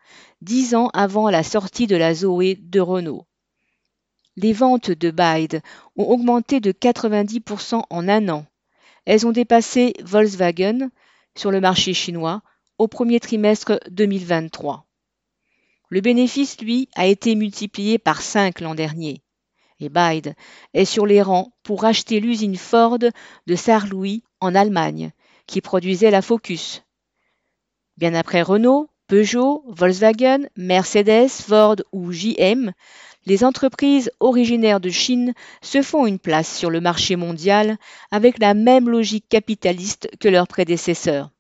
dix 0.41 0.73
ans 0.73 0.89
avant 0.93 1.29
la 1.29 1.43
sortie 1.43 1.87
de 1.87 1.95
la 1.95 2.13
Zoé 2.13 2.55
de 2.55 2.79
Renault 2.79 3.27
les 4.35 4.53
ventes 4.53 4.91
de 4.91 5.11
Bide 5.11 5.61
ont 5.95 6.05
augmenté 6.05 6.59
de 6.59 6.71
90% 6.71 7.83
en 7.89 8.07
un 8.07 8.29
an. 8.29 8.45
Elles 9.05 9.27
ont 9.27 9.31
dépassé 9.31 9.93
Volkswagen 10.03 10.89
sur 11.35 11.51
le 11.51 11.61
marché 11.61 11.93
chinois 11.93 12.41
au 12.77 12.87
premier 12.87 13.19
trimestre 13.19 13.79
2023. 13.89 14.85
Le 15.89 16.01
bénéfice, 16.01 16.59
lui, 16.59 16.89
a 16.95 17.05
été 17.05 17.35
multiplié 17.35 17.99
par 17.99 18.21
5 18.21 18.61
l'an 18.61 18.75
dernier. 18.75 19.21
Et 19.79 19.89
Bide 19.89 20.35
est 20.73 20.85
sur 20.85 21.05
les 21.05 21.21
rangs 21.21 21.53
pour 21.61 21.81
racheter 21.81 22.19
l'usine 22.19 22.55
Ford 22.55 22.99
de 22.99 23.55
Sarre-Louis 23.55 24.23
en 24.39 24.55
Allemagne, 24.55 25.11
qui 25.45 25.61
produisait 25.61 26.11
la 26.11 26.21
Focus. 26.21 26.83
Bien 27.97 28.13
après 28.13 28.41
Renault, 28.41 28.89
Peugeot, 29.07 29.63
Volkswagen, 29.67 30.47
Mercedes, 30.55 31.29
Ford 31.29 31.75
ou 31.91 32.11
JM, 32.11 32.71
les 33.25 33.43
entreprises 33.43 34.11
originaires 34.19 34.79
de 34.79 34.89
Chine 34.89 35.33
se 35.61 35.81
font 35.81 36.05
une 36.05 36.19
place 36.19 36.55
sur 36.55 36.69
le 36.69 36.81
marché 36.81 37.15
mondial 37.15 37.77
avec 38.11 38.39
la 38.39 38.53
même 38.53 38.89
logique 38.89 39.27
capitaliste 39.29 40.09
que 40.19 40.27
leurs 40.27 40.47
prédécesseurs. 40.47 41.31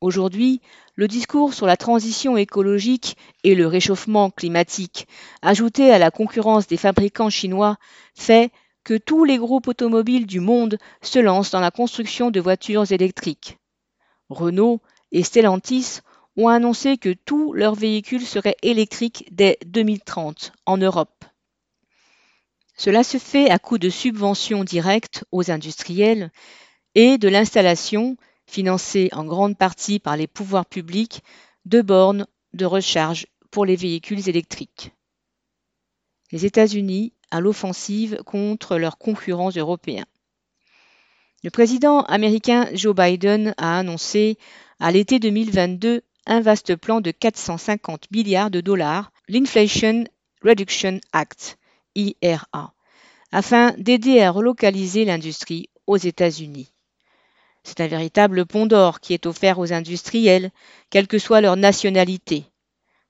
Aujourd'hui, 0.00 0.60
le 0.94 1.08
discours 1.08 1.54
sur 1.54 1.66
la 1.66 1.76
transition 1.76 2.36
écologique 2.36 3.16
et 3.44 3.54
le 3.54 3.66
réchauffement 3.66 4.30
climatique, 4.30 5.08
ajouté 5.42 5.90
à 5.90 5.98
la 5.98 6.10
concurrence 6.10 6.66
des 6.66 6.76
fabricants 6.76 7.30
chinois, 7.30 7.76
fait 8.14 8.52
que 8.84 8.94
tous 8.94 9.24
les 9.24 9.38
groupes 9.38 9.68
automobiles 9.68 10.26
du 10.26 10.38
monde 10.38 10.78
se 11.02 11.18
lancent 11.18 11.50
dans 11.50 11.60
la 11.60 11.70
construction 11.70 12.30
de 12.30 12.40
voitures 12.40 12.92
électriques. 12.92 13.58
Renault 14.28 14.80
et 15.12 15.22
Stellantis 15.22 16.00
ont 16.36 16.48
annoncé 16.48 16.98
que 16.98 17.12
tous 17.12 17.52
leurs 17.52 17.74
véhicules 17.74 18.26
seraient 18.26 18.56
électriques 18.62 19.26
dès 19.30 19.58
2030 19.66 20.52
en 20.66 20.76
Europe. 20.76 21.24
Cela 22.76 23.02
se 23.02 23.16
fait 23.16 23.50
à 23.50 23.58
coup 23.58 23.78
de 23.78 23.88
subventions 23.88 24.62
directes 24.62 25.24
aux 25.32 25.50
industriels 25.50 26.30
et 26.94 27.16
de 27.16 27.28
l'installation, 27.28 28.16
financée 28.46 29.08
en 29.12 29.24
grande 29.24 29.56
partie 29.56 29.98
par 29.98 30.16
les 30.16 30.26
pouvoirs 30.26 30.66
publics, 30.66 31.22
de 31.64 31.80
bornes 31.80 32.26
de 32.52 32.64
recharge 32.64 33.26
pour 33.50 33.64
les 33.64 33.76
véhicules 33.76 34.28
électriques. 34.28 34.92
Les 36.32 36.44
États-Unis 36.44 37.12
à 37.30 37.40
l'offensive 37.40 38.22
contre 38.24 38.76
leurs 38.76 38.98
concurrents 38.98 39.50
européens. 39.50 40.06
Le 41.42 41.50
président 41.50 42.02
américain 42.02 42.68
Joe 42.74 42.94
Biden 42.94 43.54
a 43.56 43.78
annoncé 43.78 44.38
à 44.80 44.90
l'été 44.90 45.18
2022 45.18 46.02
un 46.26 46.40
vaste 46.40 46.76
plan 46.76 47.00
de 47.00 47.10
450 47.10 48.10
milliards 48.10 48.50
de 48.50 48.60
dollars, 48.60 49.12
l'Inflation 49.28 50.04
Reduction 50.42 51.00
Act, 51.12 51.58
IRA, 51.94 52.74
afin 53.32 53.72
d'aider 53.78 54.20
à 54.20 54.30
relocaliser 54.30 55.04
l'industrie 55.04 55.68
aux 55.86 55.96
États-Unis. 55.96 56.72
C'est 57.62 57.80
un 57.80 57.86
véritable 57.88 58.46
pont 58.46 58.66
d'or 58.66 59.00
qui 59.00 59.12
est 59.12 59.26
offert 59.26 59.58
aux 59.58 59.72
industriels, 59.72 60.50
quelle 60.90 61.08
que 61.08 61.18
soit 61.18 61.40
leur 61.40 61.56
nationalité. 61.56 62.44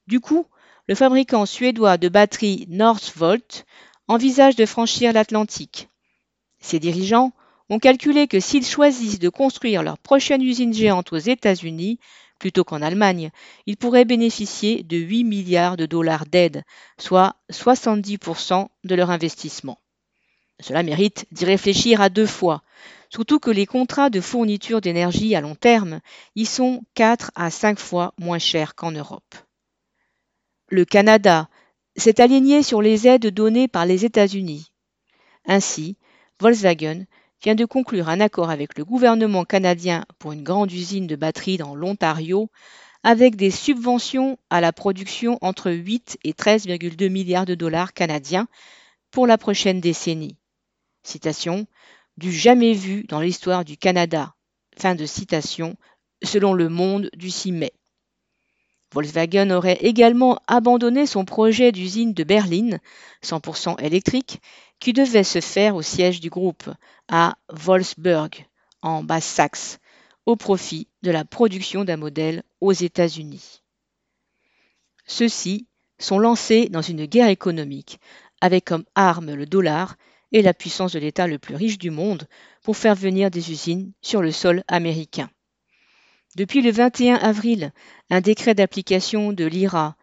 Du 0.07 0.21
coup, 0.21 0.47
le 0.89 0.95
fabricant 0.95 1.47
suédois 1.47 1.99
de 1.99 2.09
batteries 2.09 2.67
Northvolt 2.71 3.67
envisage 4.09 4.57
de 4.57 4.67
franchir 4.67 5.13
l'Atlantique. 5.13 5.89
Ses 6.61 6.79
dirigeants 6.79 7.33
ont 7.69 7.79
calculé 7.79 8.29
que 8.29 8.41
s'ils 8.41 8.65
choisissent 8.65 9.19
de 9.19 9.29
construire 9.29 9.83
leur 9.83 9.99
prochaine 9.99 10.43
usine 10.43 10.73
géante 10.73 11.13
aux 11.13 11.19
États-Unis, 11.19 11.99
plutôt 12.39 12.65
qu'en 12.65 12.83
Allemagne, 12.83 13.31
ils 13.67 13.77
pourraient 13.77 14.05
bénéficier 14.05 14.83
de 14.83 14.97
8 14.97 15.25
milliards 15.25 15.77
de 15.77 15.87
dollars 15.87 16.27
d'aide, 16.27 16.63
soit 16.99 17.37
70% 17.51 18.69
de 18.85 18.95
leur 18.95 19.11
investissement. 19.11 19.79
Cela 20.61 20.83
mérite 20.83 21.27
d'y 21.33 21.45
réfléchir 21.45 22.01
à 22.01 22.09
deux 22.09 22.27
fois, 22.27 22.63
surtout 23.11 23.39
que 23.39 23.51
les 23.51 23.67
contrats 23.67 24.11
de 24.11 24.21
fourniture 24.21 24.81
d'énergie 24.81 25.35
à 25.35 25.41
long 25.41 25.55
terme 25.55 26.01
y 26.35 26.47
sont 26.47 26.83
4 26.95 27.31
à 27.35 27.51
5 27.51 27.79
fois 27.79 28.15
moins 28.19 28.39
chers 28.39 28.75
qu'en 28.75 28.93
Europe. 28.93 29.35
Le 30.69 30.85
Canada 30.85 31.49
s'est 31.97 32.21
aligné 32.21 32.63
sur 32.63 32.83
les 32.83 33.07
aides 33.07 33.29
données 33.29 33.69
par 33.69 33.87
les 33.87 34.05
États-Unis. 34.05 34.73
Ainsi, 35.47 35.97
Volkswagen 36.41 37.05
vient 37.47 37.55
de 37.55 37.65
conclure 37.65 38.09
un 38.09 38.19
accord 38.19 38.51
avec 38.51 38.77
le 38.77 38.85
gouvernement 38.85 39.45
canadien 39.45 40.05
pour 40.19 40.33
une 40.33 40.43
grande 40.43 40.73
usine 40.73 41.07
de 41.07 41.15
batteries 41.15 41.59
dans 41.59 41.77
l'Ontario, 41.77 42.51
avec 43.05 43.37
des 43.37 43.53
subventions 43.53 44.37
à 44.51 44.61
la 44.61 44.73
production 44.73 45.39
entre 45.43 45.71
8 45.71 46.19
et 46.25 46.33
13,2 46.33 47.09
milliards 47.09 47.45
de 47.45 47.55
dollars 47.55 47.93
canadiens 47.93 48.49
pour 49.13 49.29
la 49.29 49.39
prochaine 49.39 49.81
décennie. 49.81 50.37
Citation 51.05 51.69
du 52.17 52.33
jamais 52.33 52.73
vu 52.73 53.05
dans 53.05 53.21
l'histoire 53.21 53.65
du 53.65 53.77
Canada. 53.77 54.35
Fin 54.77 54.97
de 54.97 55.07
citation, 55.07 55.77
selon 56.25 56.53
le 56.53 56.69
Monde 56.69 57.11
du 57.15 57.31
6 57.31 57.53
mai. 57.53 57.73
Volkswagen 58.93 59.51
aurait 59.51 59.79
également 59.81 60.39
abandonné 60.47 61.07
son 61.07 61.25
projet 61.25 61.73
d'usine 61.73 62.15
de 62.15 62.25
Berlin, 62.25 62.79
100% 63.25 63.81
électrique, 63.83 64.41
qui 64.79 64.93
devait 64.93 65.25
se 65.25 65.41
faire 65.41 65.77
au 65.77 65.83
siège 65.83 66.21
du 66.21 66.31
groupe, 66.31 66.71
à 67.09 67.37
Wolfsburg, 67.51 68.31
en 68.83 69.03
Basse-Saxe, 69.03 69.79
au 70.25 70.37
profit 70.37 70.89
de 71.03 71.11
la 71.11 71.25
production 71.25 71.85
d'un 71.85 71.97
modèle 71.97 72.43
aux 72.61 72.73
États-Unis. 72.73 73.63
Ceux-ci 75.07 75.67
sont 75.99 76.19
lancés 76.19 76.69
dans 76.69 76.83
une 76.83 77.07
guerre 77.07 77.29
économique, 77.29 78.01
avec 78.41 78.67
comme 78.67 78.85
arme 78.95 79.35
le 79.35 79.47
dollar 79.47 79.97
et 80.33 80.43
la 80.43 80.53
puissance 80.53 80.93
de 80.93 80.99
l'État 80.99 81.27
le 81.27 81.39
plus 81.39 81.55
riche 81.55 81.79
du 81.79 81.91
monde 81.91 82.27
pour 82.63 82.77
faire 82.77 82.95
venir 82.95 83.31
des 83.31 83.51
usines 83.51 83.93
sur 84.03 84.21
le 84.21 84.33
sol 84.33 84.63
américain. 84.69 85.31
Depuis 86.37 86.61
le 86.61 86.71
21 86.71 87.15
avril, 87.15 87.73
un 88.11 88.21
décret 88.21 88.55
d'application 88.55 89.33
de 89.33 89.47
l'IRA 89.47 89.97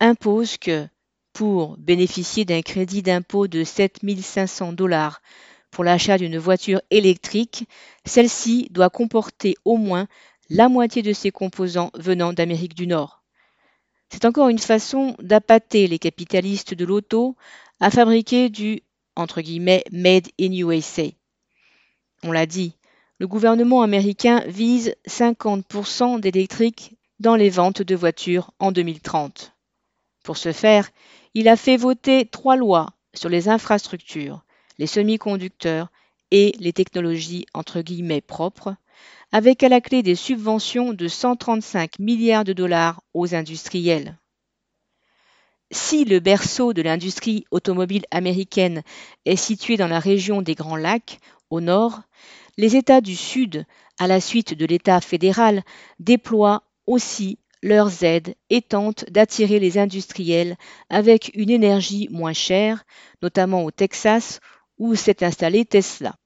impose 0.00 0.58
que, 0.58 0.86
pour 1.32 1.78
bénéficier 1.78 2.44
d'un 2.44 2.60
crédit 2.60 3.00
d'impôt 3.00 3.48
de 3.48 3.64
7 3.64 4.00
500 4.20 4.74
dollars 4.74 5.22
pour 5.70 5.84
l'achat 5.84 6.18
d'une 6.18 6.36
voiture 6.36 6.82
électrique, 6.90 7.66
celle-ci 8.04 8.68
doit 8.70 8.90
comporter 8.90 9.54
au 9.64 9.78
moins 9.78 10.08
la 10.50 10.68
moitié 10.68 11.00
de 11.00 11.14
ses 11.14 11.30
composants 11.30 11.90
venant 11.94 12.34
d'Amérique 12.34 12.74
du 12.74 12.86
Nord. 12.86 13.22
C'est 14.10 14.26
encore 14.26 14.50
une 14.50 14.58
façon 14.58 15.16
d'appâter 15.20 15.86
les 15.86 15.98
capitalistes 15.98 16.74
de 16.74 16.84
l'auto 16.84 17.34
à 17.80 17.90
fabriquer 17.90 18.50
du 18.50 18.82
entre 19.16 19.40
guillemets 19.40 19.84
made 19.90 20.28
in 20.38 20.52
USA. 20.52 21.04
On 22.22 22.30
l'a 22.30 22.44
dit, 22.44 22.74
le 23.18 23.26
gouvernement 23.26 23.82
américain 23.82 24.42
vise 24.46 24.94
50% 25.08 26.20
d'électriques 26.20 26.96
dans 27.18 27.34
les 27.34 27.50
ventes 27.50 27.82
de 27.82 27.96
voitures 27.96 28.52
en 28.60 28.70
2030. 28.70 29.54
Pour 30.22 30.36
ce 30.36 30.52
faire, 30.52 30.88
il 31.34 31.48
a 31.48 31.56
fait 31.56 31.76
voter 31.76 32.26
trois 32.26 32.56
lois 32.56 32.90
sur 33.14 33.28
les 33.28 33.48
infrastructures, 33.48 34.44
les 34.78 34.86
semi-conducteurs 34.86 35.90
et 36.30 36.54
les 36.60 36.72
technologies 36.72 37.46
entre 37.54 37.80
guillemets 37.80 38.20
propres, 38.20 38.76
avec 39.32 39.62
à 39.62 39.68
la 39.68 39.80
clé 39.80 40.02
des 40.02 40.14
subventions 40.14 40.92
de 40.92 41.08
135 41.08 41.98
milliards 41.98 42.44
de 42.44 42.52
dollars 42.52 43.02
aux 43.14 43.34
industriels. 43.34 44.16
Si 45.70 46.04
le 46.04 46.20
berceau 46.20 46.72
de 46.72 46.82
l'industrie 46.82 47.44
automobile 47.50 48.04
américaine 48.10 48.82
est 49.26 49.36
situé 49.36 49.76
dans 49.76 49.88
la 49.88 49.98
région 49.98 50.40
des 50.40 50.54
Grands 50.54 50.76
Lacs, 50.76 51.18
au 51.50 51.60
nord, 51.60 52.00
les 52.58 52.76
États 52.76 53.00
du 53.00 53.16
Sud, 53.16 53.64
à 53.98 54.08
la 54.08 54.20
suite 54.20 54.52
de 54.52 54.66
l'État 54.66 55.00
fédéral, 55.00 55.62
déploient 56.00 56.64
aussi 56.86 57.38
leurs 57.62 58.02
aides 58.02 58.34
et 58.50 58.62
tentent 58.62 59.08
d'attirer 59.10 59.60
les 59.60 59.78
industriels 59.78 60.56
avec 60.90 61.30
une 61.34 61.50
énergie 61.50 62.08
moins 62.10 62.32
chère, 62.32 62.84
notamment 63.22 63.64
au 63.64 63.70
Texas 63.70 64.40
où 64.76 64.94
s'est 64.96 65.24
installé 65.24 65.64
Tesla. 65.64 66.16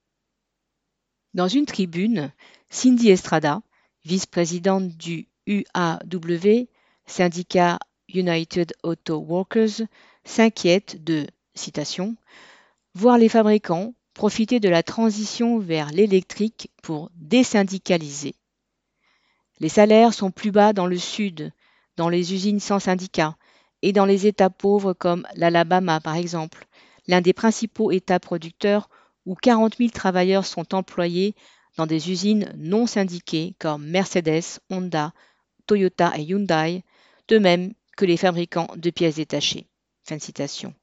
Dans 1.35 1.49
une 1.49 1.67
tribune, 1.67 2.33
Cindy 2.71 3.11
Estrada, 3.11 3.63
vice-présidente 4.05 4.89
du 4.89 5.29
UAW, 5.47 6.69
syndicat 7.07 7.79
United 8.09 8.73
Auto 8.83 9.19
Workers, 9.19 9.83
s'inquiète 10.25 11.03
de, 11.05 11.27
citation, 11.55 12.17
voir 12.95 13.19
les 13.19 13.29
fabricants 13.29 13.95
profiter 14.15 14.61
de 14.61 14.69
la 14.69 14.83
transition 14.83 15.59
vers 15.59 15.91
l'électrique 15.91 16.71
pour 16.83 17.11
désyndicaliser. 17.15 18.35
Les 19.61 19.69
salaires 19.69 20.15
sont 20.15 20.31
plus 20.31 20.51
bas 20.51 20.73
dans 20.73 20.87
le 20.87 20.99
sud, 20.99 21.53
dans 21.97 22.09
les 22.09 22.35
usines 22.35 22.61
sans 22.61 22.79
syndicats, 22.79 23.37
et 23.83 23.93
dans 23.93 24.07
les 24.07 24.27
États 24.27 24.51
pauvres 24.51 24.93
comme 24.93 25.27
l'Alabama 25.35 26.01
par 26.01 26.17
exemple, 26.17 26.67
l'un 27.07 27.21
des 27.21 27.33
principaux 27.33 27.91
États 27.91 28.21
producteurs 28.21 28.89
où 29.27 29.35
40 29.35 29.77
000 29.77 29.91
travailleurs 29.91 30.47
sont 30.47 30.75
employés 30.75 31.35
dans 31.77 31.87
des 31.87 32.11
usines 32.11 32.53
non 32.57 32.87
syndiquées 32.87 33.55
comme 33.59 33.87
Mercedes, 33.87 34.61
Honda, 34.71 35.13
Toyota 35.67 36.13
et 36.17 36.23
Hyundai, 36.23 36.83
de 37.29 37.39
même 37.39 37.73
que 37.97 38.05
les 38.05 38.17
fabricants 38.17 38.69
de 38.77 38.91
pièces 38.91 39.17
détachées. 39.17 39.67
Fin 40.05 40.17
de 40.17 40.23
citation. 40.23 40.75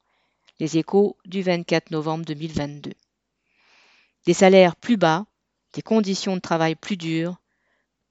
Les 0.58 0.78
échos 0.78 1.16
du 1.26 1.42
24 1.42 1.90
novembre 1.90 2.24
2022. 2.24 2.92
Des 4.26 4.34
salaires 4.34 4.76
plus 4.76 4.96
bas, 4.96 5.26
des 5.72 5.82
conditions 5.82 6.36
de 6.36 6.40
travail 6.40 6.74
plus 6.74 6.96
dures, 6.96 7.40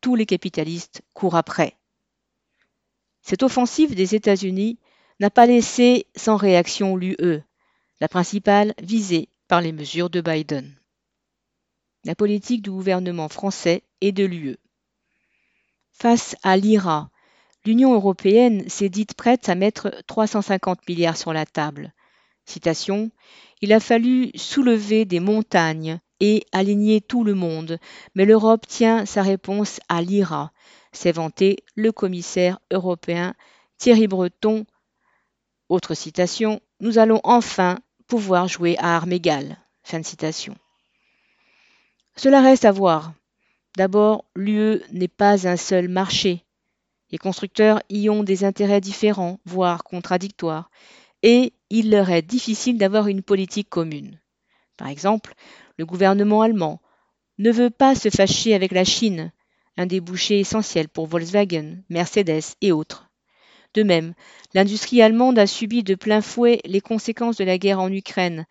tous 0.01 0.15
les 0.15 0.25
capitalistes 0.25 1.01
courent 1.13 1.35
après. 1.35 1.75
Cette 3.21 3.43
offensive 3.43 3.95
des 3.95 4.15
États-Unis 4.15 4.79
n'a 5.19 5.29
pas 5.29 5.45
laissé 5.45 6.07
sans 6.15 6.37
réaction 6.37 6.95
l'UE, 6.95 7.43
la 7.99 8.07
principale 8.07 8.73
visée 8.81 9.29
par 9.47 9.61
les 9.61 9.71
mesures 9.71 10.09
de 10.09 10.21
Biden. 10.21 10.73
La 12.05 12.15
politique 12.15 12.61
du 12.61 12.71
gouvernement 12.71 13.27
français 13.27 13.83
et 13.99 14.11
de 14.11 14.23
l'UE. 14.23 14.57
Face 15.91 16.37
à 16.43 16.55
l'IRA, 16.55 17.09
l'Union 17.65 17.93
européenne 17.93 18.67
s'est 18.69 18.87
dite 18.87 19.15
prête 19.15 19.49
à 19.49 19.55
mettre 19.55 19.93
350 20.07 20.87
milliards 20.87 21.17
sur 21.17 21.33
la 21.33 21.45
table. 21.45 21.93
Il 23.61 23.73
a 23.73 23.79
fallu 23.79 24.31
soulever 24.35 25.05
des 25.05 25.19
montagnes 25.19 25.99
et 26.19 26.45
aligner 26.51 27.01
tout 27.01 27.23
le 27.23 27.33
monde, 27.33 27.79
mais 28.15 28.25
l'Europe 28.25 28.67
tient 28.67 29.05
sa 29.05 29.21
réponse 29.21 29.79
à 29.89 30.01
l'IRA, 30.01 30.51
s'est 30.91 31.11
vanté 31.11 31.57
le 31.75 31.91
commissaire 31.91 32.59
européen 32.71 33.35
Thierry 33.77 34.07
Breton. 34.07 34.65
Autre 35.69 35.93
citation 35.93 36.61
Nous 36.79 36.97
allons 36.97 37.21
enfin 37.23 37.79
pouvoir 38.07 38.47
jouer 38.47 38.77
à 38.79 38.95
armes 38.95 39.13
égales. 39.13 39.57
Fin 39.83 39.99
de 39.99 40.05
citation. 40.05 40.55
Cela 42.15 42.41
reste 42.41 42.65
à 42.65 42.71
voir. 42.71 43.13
D'abord, 43.77 44.25
l'UE 44.35 44.81
n'est 44.91 45.07
pas 45.07 45.47
un 45.47 45.55
seul 45.55 45.87
marché. 45.87 46.43
Les 47.11 47.17
constructeurs 47.17 47.81
y 47.89 48.09
ont 48.09 48.23
des 48.23 48.43
intérêts 48.43 48.81
différents, 48.81 49.39
voire 49.45 49.83
contradictoires, 49.83 50.69
et 51.23 51.53
il 51.69 51.91
leur 51.91 52.09
est 52.09 52.21
difficile 52.21 52.77
d'avoir 52.77 53.07
une 53.07 53.23
politique 53.23 53.69
commune. 53.69 54.19
Par 54.77 54.87
exemple, 54.87 55.33
le 55.77 55.85
gouvernement 55.85 56.41
allemand 56.41 56.81
ne 57.37 57.51
veut 57.51 57.69
pas 57.69 57.95
se 57.95 58.09
fâcher 58.09 58.53
avec 58.53 58.71
la 58.71 58.83
Chine, 58.83 59.31
un 59.77 59.85
débouché 59.85 60.39
essentiel 60.39 60.89
pour 60.89 61.07
Volkswagen, 61.07 61.83
Mercedes 61.89 62.55
et 62.61 62.71
autres. 62.71 63.09
De 63.73 63.83
même, 63.83 64.13
l'industrie 64.53 65.01
allemande 65.01 65.37
a 65.37 65.47
subi 65.47 65.83
de 65.83 65.95
plein 65.95 66.21
fouet 66.21 66.59
les 66.65 66.81
conséquences 66.81 67.37
de 67.37 67.43
la 67.43 67.57
guerre 67.57 67.79
en 67.79 67.91
Ukraine, 67.91 68.45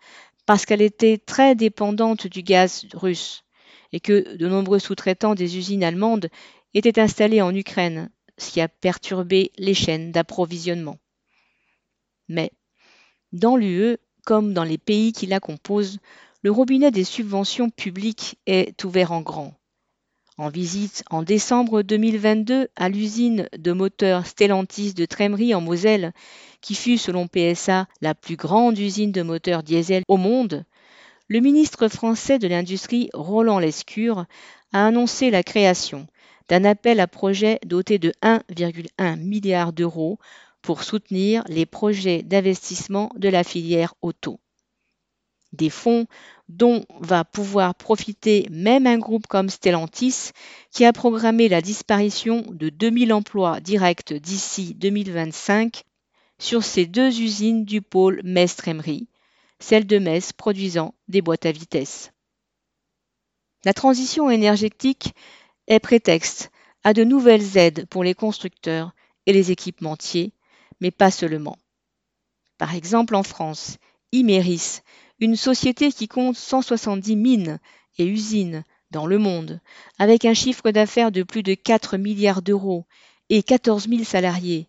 parce 0.45 0.65
qu'elle 0.65 0.81
était 0.81 1.17
très 1.17 1.55
dépendante 1.55 2.25
du 2.25 2.41
gaz 2.41 2.85
russe, 2.93 3.43
et 3.91 3.99
que 3.99 4.35
de 4.37 4.47
nombreux 4.47 4.79
sous-traitants 4.79 5.35
des 5.35 5.57
usines 5.57 5.83
allemandes 5.83 6.29
étaient 6.73 6.99
installés 6.99 7.41
en 7.41 7.53
Ukraine, 7.53 8.09
ce 8.37 8.51
qui 8.51 8.61
a 8.61 8.67
perturbé 8.67 9.51
les 9.57 9.73
chaînes 9.73 10.11
d'approvisionnement. 10.11 10.97
Mais, 12.27 12.51
dans 13.33 13.55
l'UE, 13.55 13.97
comme 14.25 14.53
dans 14.53 14.63
les 14.63 14.77
pays 14.77 15.13
qui 15.13 15.25
la 15.25 15.39
composent, 15.39 15.99
le 16.41 16.51
robinet 16.51 16.91
des 16.91 17.03
subventions 17.03 17.69
publiques 17.69 18.37
est 18.45 18.83
ouvert 18.83 19.11
en 19.11 19.21
grand. 19.21 19.53
En 20.37 20.49
visite 20.49 21.03
en 21.09 21.21
décembre 21.21 21.81
2022 21.81 22.69
à 22.77 22.87
l'usine 22.87 23.49
de 23.57 23.71
moteurs 23.73 24.25
Stellantis 24.25 24.93
de 24.93 25.05
Trémery 25.05 25.53
en 25.53 25.59
Moselle, 25.59 26.13
qui 26.61 26.75
fut 26.75 26.97
selon 26.97 27.27
PSA 27.27 27.87
la 27.99 28.15
plus 28.15 28.37
grande 28.37 28.79
usine 28.79 29.11
de 29.11 29.21
moteurs 29.21 29.63
diesel 29.63 30.03
au 30.07 30.15
monde, 30.15 30.63
le 31.27 31.41
ministre 31.41 31.89
français 31.89 32.39
de 32.39 32.47
l'Industrie 32.47 33.09
Roland 33.13 33.59
Lescure 33.59 34.25
a 34.71 34.87
annoncé 34.87 35.29
la 35.29 35.43
création 35.43 36.07
d'un 36.47 36.63
appel 36.63 36.99
à 36.99 37.07
projets 37.07 37.59
doté 37.65 37.99
de 37.99 38.11
1,1 38.23 39.19
milliard 39.19 39.73
d'euros 39.73 40.19
pour 40.61 40.83
soutenir 40.83 41.43
les 41.47 41.65
projets 41.65 42.23
d'investissement 42.23 43.11
de 43.15 43.29
la 43.29 43.43
filière 43.43 43.93
auto 44.01 44.39
des 45.53 45.69
fonds 45.69 46.05
dont 46.47 46.85
va 46.99 47.23
pouvoir 47.23 47.75
profiter 47.75 48.47
même 48.51 48.87
un 48.87 48.97
groupe 48.97 49.27
comme 49.27 49.49
Stellantis 49.49 50.31
qui 50.71 50.85
a 50.85 50.93
programmé 50.93 51.49
la 51.49 51.61
disparition 51.61 52.43
de 52.49 52.69
2000 52.69 53.13
emplois 53.13 53.59
directs 53.59 54.13
d'ici 54.13 54.73
2025 54.75 55.83
sur 56.37 56.63
ces 56.63 56.85
deux 56.85 57.19
usines 57.19 57.65
du 57.65 57.81
pôle 57.81 58.21
Metz-Trémery, 58.23 59.07
celle 59.59 59.85
de 59.85 59.97
Metz 59.99 60.31
produisant 60.33 60.93
des 61.07 61.21
boîtes 61.21 61.45
à 61.45 61.51
vitesse. 61.51 62.11
La 63.65 63.73
transition 63.73 64.29
énergétique 64.29 65.13
est 65.67 65.79
prétexte 65.79 66.49
à 66.83 66.93
de 66.93 67.03
nouvelles 67.03 67.57
aides 67.57 67.85
pour 67.89 68.03
les 68.03 68.13
constructeurs 68.13 68.93
et 69.25 69.33
les 69.33 69.51
équipementiers, 69.51 70.31
mais 70.79 70.91
pas 70.91 71.11
seulement. 71.11 71.57
Par 72.57 72.75
exemple, 72.75 73.15
en 73.15 73.23
France, 73.23 73.77
Imeris 74.11 74.81
une 75.19 75.35
société 75.35 75.91
qui 75.91 76.07
compte 76.07 76.37
170 76.37 77.15
mines 77.15 77.59
et 77.97 78.05
usines 78.05 78.63
dans 78.91 79.05
le 79.05 79.17
monde, 79.17 79.59
avec 79.99 80.25
un 80.25 80.33
chiffre 80.33 80.71
d'affaires 80.71 81.11
de 81.11 81.23
plus 81.23 81.43
de 81.43 81.53
4 81.53 81.97
milliards 81.97 82.41
d'euros 82.41 82.85
et 83.29 83.43
14 83.43 83.87
000 83.87 84.03
salariés, 84.03 84.67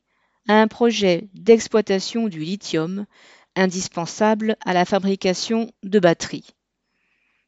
a 0.49 0.55
un 0.55 0.66
projet 0.68 1.29
d'exploitation 1.35 2.29
du 2.29 2.40
lithium 2.40 3.07
indispensable 3.57 4.57
à 4.64 4.75
la 4.75 4.85
fabrication 4.85 5.73
de 5.83 5.99
batteries. 5.99 6.55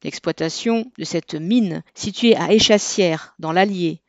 L'exploitation 0.03 0.90
de 0.98 1.05
cette 1.05 1.35
mine, 1.35 1.83
située 1.94 2.37
à 2.37 2.53
Échassières, 2.53 3.35
dans 3.38 3.53
l'Allier, 3.53 4.01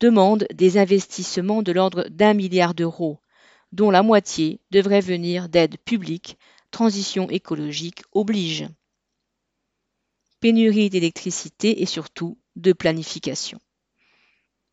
demande 0.00 0.46
des 0.54 0.78
investissements 0.78 1.62
de 1.62 1.72
l'ordre 1.72 2.06
d'un 2.10 2.34
milliard 2.34 2.74
d'euros, 2.74 3.20
dont 3.72 3.90
la 3.90 4.02
moitié 4.02 4.60
devrait 4.70 5.00
venir 5.00 5.48
d'aides 5.48 5.78
publiques 5.78 6.36
transition 6.72 7.30
écologique 7.30 8.02
oblige. 8.12 8.66
Pénurie 10.40 10.90
d'électricité 10.90 11.82
et 11.82 11.86
surtout 11.86 12.38
de 12.56 12.72
planification. 12.72 13.60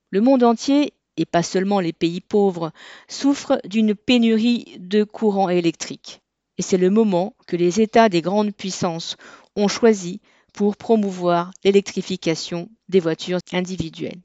Le 0.10 0.22
monde 0.22 0.44
entier, 0.44 0.94
et 1.18 1.26
pas 1.26 1.44
seulement 1.44 1.80
les 1.80 1.94
pays 1.94 2.22
pauvres, 2.22 2.72
souffre 3.08 3.62
d'une 3.66 3.94
pénurie 3.94 4.78
de 4.80 5.04
courant 5.04 5.50
électrique. 5.50 6.22
Et 6.58 6.64
c'est 6.64 6.78
le 6.78 6.90
moment 6.90 7.36
que 7.46 7.56
les 7.56 7.82
États 7.82 8.10
des 8.10 8.22
grandes 8.22 8.56
puissances 8.56 9.18
ont 9.56 9.68
choisi 9.68 10.22
pour 10.54 10.78
promouvoir 10.78 11.52
l'électrification 11.64 12.70
des 12.88 13.00
voitures 13.00 13.40
individuelles. 13.52 14.22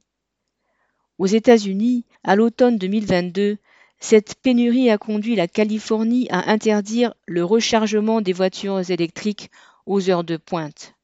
Aux 1.19 1.27
États-Unis, 1.27 2.07
à 2.23 2.35
l'automne 2.35 2.79
2022, 2.79 3.59
cette 4.07 4.35
pénurie 4.35 4.91
a 4.91 4.99
conduit 4.99 5.35
la 5.35 5.49
Californie 5.49 6.29
à 6.29 6.51
interdire 6.51 7.15
le 7.27 7.43
rechargement 7.43 8.21
des 8.21 8.35
voitures 8.35 8.91
électriques 8.91 9.51
aux 9.87 10.11
heures 10.11 10.25
de 10.25 10.37
pointe. 10.37 10.95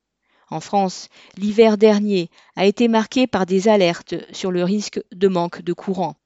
En 0.50 0.60
France, 0.60 1.08
l'hiver 1.38 1.78
dernier 1.78 2.28
a 2.56 2.66
été 2.66 2.88
marqué 2.88 3.26
par 3.26 3.46
des 3.46 3.68
alertes 3.68 4.16
sur 4.32 4.50
le 4.50 4.64
risque 4.64 5.00
de 5.12 5.28
manque 5.28 5.62
de 5.62 5.72
courant. 5.72 6.16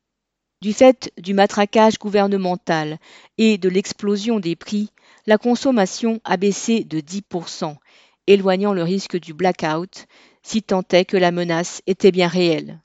Du 0.63 0.73
fait 0.73 1.13
du 1.17 1.33
matraquage 1.33 2.01
gouvernemental 2.01 2.99
et 3.39 3.57
de 3.57 3.69
l'explosion 3.69 4.41
des 4.41 4.57
prix, 4.57 4.91
la 5.27 5.39
consommation 5.39 6.21
a 6.25 6.37
baissé 6.37 6.83
de 6.83 6.99
10%, 6.99 7.77
éloignant 8.27 8.73
le 8.73 8.83
risque 8.83 9.17
du 9.17 9.33
blackout, 9.33 10.09
si 10.43 10.65
tant 10.65 10.83
est 10.91 11.05
que 11.05 11.17
la 11.17 11.31
menace 11.31 11.83
était 11.87 12.11
bien 12.11 12.27
réelle. 12.27 12.81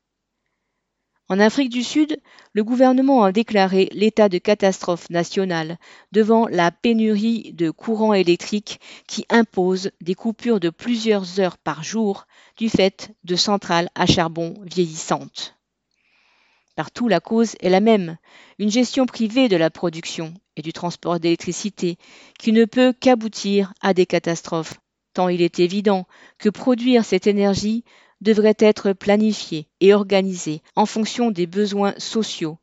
En 1.32 1.40
Afrique 1.40 1.70
du 1.70 1.84
Sud, 1.84 2.20
le 2.54 2.64
gouvernement 2.64 3.24
a 3.24 3.32
déclaré 3.32 3.88
l'état 3.92 4.30
de 4.30 4.40
catastrophe 4.40 5.12
nationale 5.12 5.78
devant 6.12 6.48
la 6.48 6.72
pénurie 6.72 7.54
de 7.54 7.70
courant 7.70 8.16
électrique 8.16 8.80
qui 9.08 9.28
impose 9.30 9.92
des 10.02 10.16
coupures 10.16 10.60
de 10.60 10.72
plusieurs 10.72 11.40
heures 11.40 11.60
par 11.60 11.84
jour 11.84 12.26
du 12.58 12.68
fait 12.68 13.12
de 13.26 13.36
centrales 13.36 13.90
à 13.94 14.08
charbon 14.08 14.56
vieillissantes. 14.64 15.56
Partout, 16.76 17.08
la 17.08 17.20
cause 17.20 17.56
est 17.60 17.70
la 17.70 17.80
même, 17.80 18.18
une 18.58 18.72
gestion 18.72 19.06
privée 19.06 19.50
de 19.50 19.58
la 19.58 19.70
production 19.70 20.34
et 20.56 20.64
du 20.64 20.74
transport 20.74 21.20
d'électricité 21.20 21.98
qui 22.40 22.54
ne 22.54 22.66
peut 22.66 22.92
qu'aboutir 22.92 23.74
à 23.82 23.94
des 23.94 24.08
catastrophes, 24.08 24.80
tant 25.14 25.30
il 25.30 25.44
est 25.44 25.60
évident 25.60 26.08
que 26.40 26.50
produire 26.50 27.06
cette 27.06 27.28
énergie 27.28 27.84
devrait 28.22 28.58
être 28.60 28.94
planifié 28.94 29.68
et 29.80 29.94
organisé 29.94 30.62
en 30.76 30.86
fonction 30.86 31.32
des 31.32 31.48
besoins 31.48 31.94
sociaux, 31.98 32.58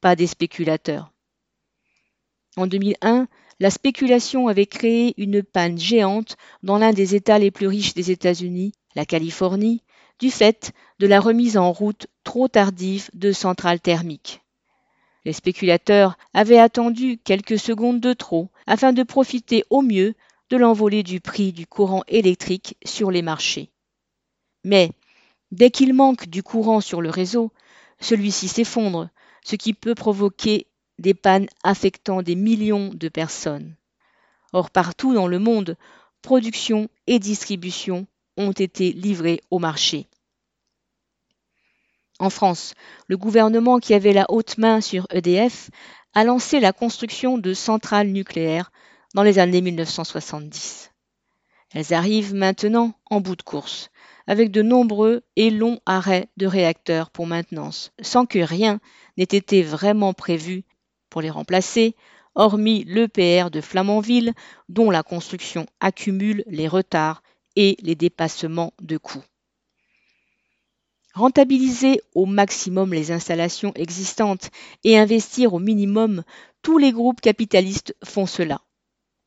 pas 0.00 0.16
des 0.16 0.26
spéculateurs. 0.26 1.12
En 2.56 2.66
2001, 2.66 3.28
la 3.60 3.70
spéculation 3.70 4.48
avait 4.48 4.66
créé 4.66 5.14
une 5.16 5.42
panne 5.42 5.78
géante 5.78 6.36
dans 6.62 6.78
l'un 6.78 6.92
des 6.92 7.14
États 7.14 7.38
les 7.38 7.50
plus 7.50 7.66
riches 7.66 7.94
des 7.94 8.10
États-Unis, 8.10 8.72
la 8.94 9.06
Californie, 9.06 9.82
du 10.18 10.30
fait 10.30 10.72
de 10.98 11.06
la 11.06 11.20
remise 11.20 11.56
en 11.56 11.72
route 11.72 12.06
trop 12.24 12.48
tardive 12.48 13.08
de 13.14 13.32
centrales 13.32 13.80
thermiques. 13.80 14.40
Les 15.24 15.32
spéculateurs 15.32 16.18
avaient 16.34 16.58
attendu 16.58 17.18
quelques 17.18 17.58
secondes 17.58 18.00
de 18.00 18.12
trop 18.12 18.50
afin 18.66 18.92
de 18.92 19.02
profiter 19.02 19.64
au 19.70 19.82
mieux 19.82 20.14
de 20.50 20.56
l'envolée 20.56 21.02
du 21.02 21.20
prix 21.20 21.52
du 21.52 21.66
courant 21.66 22.02
électrique 22.08 22.76
sur 22.84 23.10
les 23.10 23.22
marchés. 23.22 23.70
Mais 24.64 24.90
dès 25.52 25.70
qu'il 25.70 25.94
manque 25.94 26.26
du 26.26 26.42
courant 26.42 26.80
sur 26.80 27.00
le 27.00 27.10
réseau, 27.10 27.52
celui-ci 28.00 28.48
s'effondre, 28.48 29.08
ce 29.44 29.54
qui 29.54 29.74
peut 29.74 29.94
provoquer 29.94 30.66
des 30.98 31.14
pannes 31.14 31.46
affectant 31.62 32.22
des 32.22 32.34
millions 32.34 32.90
de 32.92 33.08
personnes. 33.08 33.76
Or, 34.52 34.70
partout 34.70 35.14
dans 35.14 35.28
le 35.28 35.38
monde, 35.38 35.76
production 36.22 36.88
et 37.06 37.18
distribution 37.18 38.06
ont 38.36 38.52
été 38.52 38.92
livrés 38.92 39.40
au 39.50 39.58
marché. 39.58 40.08
En 42.18 42.30
France, 42.30 42.74
le 43.08 43.16
gouvernement 43.16 43.78
qui 43.78 43.94
avait 43.94 44.12
la 44.12 44.26
haute 44.28 44.58
main 44.58 44.80
sur 44.80 45.06
EDF 45.10 45.70
a 46.14 46.24
lancé 46.24 46.60
la 46.60 46.72
construction 46.72 47.38
de 47.38 47.54
centrales 47.54 48.08
nucléaires 48.08 48.70
dans 49.14 49.22
les 49.22 49.38
années 49.38 49.60
1970. 49.60 50.92
Elles 51.72 51.94
arrivent 51.94 52.34
maintenant 52.34 52.94
en 53.10 53.20
bout 53.20 53.36
de 53.36 53.42
course, 53.42 53.90
avec 54.26 54.50
de 54.50 54.62
nombreux 54.62 55.22
et 55.36 55.50
longs 55.50 55.80
arrêts 55.86 56.28
de 56.36 56.46
réacteurs 56.46 57.10
pour 57.10 57.26
maintenance, 57.26 57.92
sans 58.00 58.26
que 58.26 58.38
rien 58.38 58.80
n'ait 59.16 59.24
été 59.24 59.62
vraiment 59.62 60.12
prévu 60.12 60.64
pour 61.10 61.20
les 61.20 61.30
remplacer, 61.30 61.94
hormis 62.34 62.84
l'EPR 62.84 63.50
de 63.50 63.60
Flamanville, 63.60 64.32
dont 64.68 64.90
la 64.90 65.02
construction 65.02 65.66
accumule 65.80 66.44
les 66.46 66.68
retards 66.68 67.22
et 67.56 67.76
les 67.82 67.94
dépassements 67.94 68.72
de 68.80 68.96
coûts. 68.96 69.24
Rentabiliser 71.14 72.00
au 72.14 72.24
maximum 72.24 72.94
les 72.94 73.12
installations 73.12 73.74
existantes 73.74 74.50
et 74.82 74.98
investir 74.98 75.52
au 75.52 75.58
minimum, 75.58 76.22
tous 76.62 76.78
les 76.78 76.92
groupes 76.92 77.20
capitalistes 77.20 77.94
font 78.02 78.24
cela. 78.24 78.62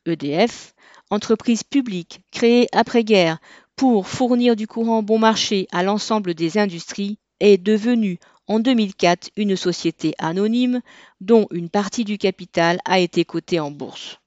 EDF, 0.08 0.74
entreprise 1.12 1.64
publique 1.64 2.22
créée 2.32 2.68
après-guerre 2.72 3.38
pour 3.76 4.08
fournir 4.08 4.56
du 4.56 4.68
courant 4.68 5.04
bon 5.04 5.20
marché 5.20 5.68
à 5.72 5.84
l'ensemble 5.84 6.34
des 6.34 6.58
industries, 6.58 7.18
est 7.40 7.58
devenue 7.58 8.20
en 8.48 8.60
2004 8.60 9.32
une 9.36 9.56
société 9.56 10.14
anonyme 10.18 10.82
dont 11.20 11.48
une 11.52 11.70
partie 11.70 12.06
du 12.06 12.18
capital 12.18 12.80
a 12.86 13.00
été 13.00 13.26
cotée 13.26 13.60
en 13.60 13.72
bourse. 13.72 14.20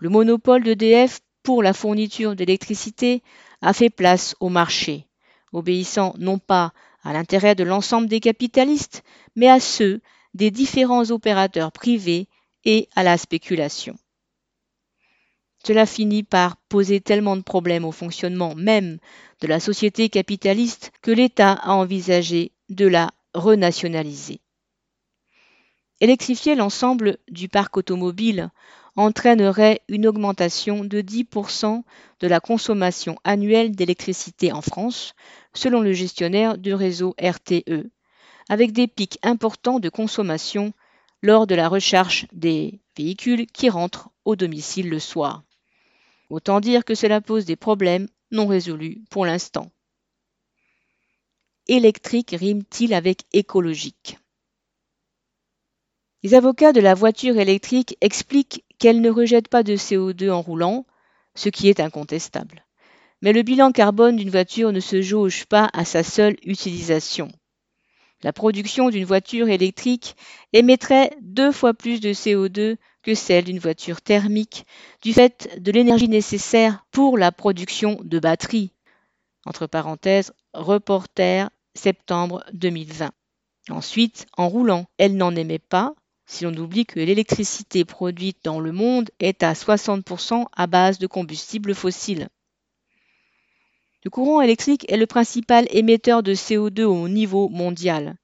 Le 0.00 0.10
monopole 0.10 0.62
d'EDF 0.62 1.20
pour 1.42 1.62
la 1.62 1.72
fourniture 1.72 2.36
d'électricité 2.36 3.22
a 3.62 3.72
fait 3.72 3.90
place 3.90 4.34
au 4.40 4.50
marché 4.50 5.06
obéissant 5.56 6.14
non 6.18 6.38
pas 6.38 6.72
à 7.02 7.12
l'intérêt 7.12 7.54
de 7.54 7.64
l'ensemble 7.64 8.08
des 8.08 8.20
capitalistes, 8.20 9.02
mais 9.34 9.48
à 9.48 9.60
ceux 9.60 10.00
des 10.34 10.50
différents 10.50 11.10
opérateurs 11.10 11.72
privés 11.72 12.28
et 12.64 12.88
à 12.94 13.02
la 13.02 13.16
spéculation. 13.16 13.96
Cela 15.66 15.84
finit 15.84 16.22
par 16.22 16.58
poser 16.68 17.00
tellement 17.00 17.36
de 17.36 17.42
problèmes 17.42 17.84
au 17.84 17.90
fonctionnement 17.90 18.54
même 18.54 18.98
de 19.40 19.48
la 19.48 19.58
société 19.58 20.08
capitaliste 20.08 20.92
que 21.02 21.10
l'État 21.10 21.54
a 21.54 21.72
envisagé 21.72 22.52
de 22.68 22.86
la 22.86 23.10
renationaliser. 23.34 24.38
Électrifier 26.00 26.54
l'ensemble 26.54 27.18
du 27.28 27.48
parc 27.48 27.76
automobile 27.78 28.50
entraînerait 28.94 29.80
une 29.88 30.06
augmentation 30.06 30.84
de 30.84 31.00
10% 31.00 31.82
de 32.20 32.28
la 32.28 32.38
consommation 32.38 33.16
annuelle 33.24 33.74
d'électricité 33.74 34.52
en 34.52 34.62
France, 34.62 35.14
selon 35.52 35.80
le 35.80 35.94
gestionnaire 35.94 36.58
du 36.58 36.74
réseau 36.74 37.16
RTE, 37.20 37.90
avec 38.48 38.70
des 38.70 38.86
pics 38.86 39.18
importants 39.24 39.80
de 39.80 39.88
consommation 39.88 40.72
lors 41.22 41.48
de 41.48 41.56
la 41.56 41.68
recharge 41.68 42.28
des 42.30 42.78
véhicules 42.96 43.48
qui 43.48 43.68
rentrent 43.68 44.10
au 44.24 44.36
domicile 44.36 44.88
le 44.88 45.00
soir. 45.00 45.42
Autant 46.28 46.60
dire 46.60 46.84
que 46.84 46.94
cela 46.94 47.20
pose 47.20 47.44
des 47.44 47.56
problèmes 47.56 48.08
non 48.30 48.46
résolus 48.46 49.02
pour 49.10 49.26
l'instant. 49.26 49.70
Électrique 51.68 52.34
rime-t-il 52.38 52.94
avec 52.94 53.24
écologique? 53.32 54.18
Les 56.22 56.34
avocats 56.34 56.72
de 56.72 56.80
la 56.80 56.94
voiture 56.94 57.38
électrique 57.38 57.96
expliquent 58.00 58.64
qu'elle 58.78 59.00
ne 59.00 59.10
rejette 59.10 59.48
pas 59.48 59.62
de 59.62 59.74
CO2 59.74 60.30
en 60.30 60.42
roulant, 60.42 60.86
ce 61.34 61.48
qui 61.48 61.68
est 61.68 61.80
incontestable. 61.80 62.64
Mais 63.22 63.32
le 63.32 63.42
bilan 63.42 63.72
carbone 63.72 64.16
d'une 64.16 64.30
voiture 64.30 64.72
ne 64.72 64.80
se 64.80 65.02
jauge 65.02 65.46
pas 65.46 65.70
à 65.72 65.84
sa 65.84 66.02
seule 66.02 66.36
utilisation. 66.44 67.28
La 68.22 68.32
production 68.32 68.90
d'une 68.90 69.04
voiture 69.04 69.48
électrique 69.48 70.16
émettrait 70.52 71.16
deux 71.20 71.52
fois 71.52 71.74
plus 71.74 72.00
de 72.00 72.10
CO2 72.10 72.76
que 73.06 73.14
celle 73.14 73.44
d'une 73.44 73.60
voiture 73.60 74.02
thermique 74.02 74.66
du 75.00 75.12
fait 75.12 75.48
de 75.62 75.70
l'énergie 75.70 76.08
nécessaire 76.08 76.84
pour 76.90 77.16
la 77.16 77.30
production 77.30 78.00
de 78.02 78.18
batteries. 78.18 78.72
Entre 79.44 79.68
parenthèses, 79.68 80.32
reporter 80.54 81.48
septembre 81.74 82.42
2020. 82.52 83.12
Ensuite, 83.70 84.26
en 84.36 84.48
roulant, 84.48 84.86
elle 84.98 85.16
n'en 85.16 85.36
émet 85.36 85.60
pas, 85.60 85.94
si 86.26 86.42
l'on 86.42 86.56
oublie 86.56 86.84
que 86.84 86.98
l'électricité 86.98 87.84
produite 87.84 88.38
dans 88.42 88.58
le 88.58 88.72
monde 88.72 89.08
est 89.20 89.44
à 89.44 89.52
60% 89.52 90.46
à 90.52 90.66
base 90.66 90.98
de 90.98 91.06
combustibles 91.06 91.76
fossiles. 91.76 92.28
Le 94.02 94.10
courant 94.10 94.40
électrique 94.40 94.84
est 94.90 94.96
le 94.96 95.06
principal 95.06 95.68
émetteur 95.70 96.24
de 96.24 96.34
CO2 96.34 96.82
au 96.82 97.08
niveau 97.08 97.48
mondial. 97.50 98.16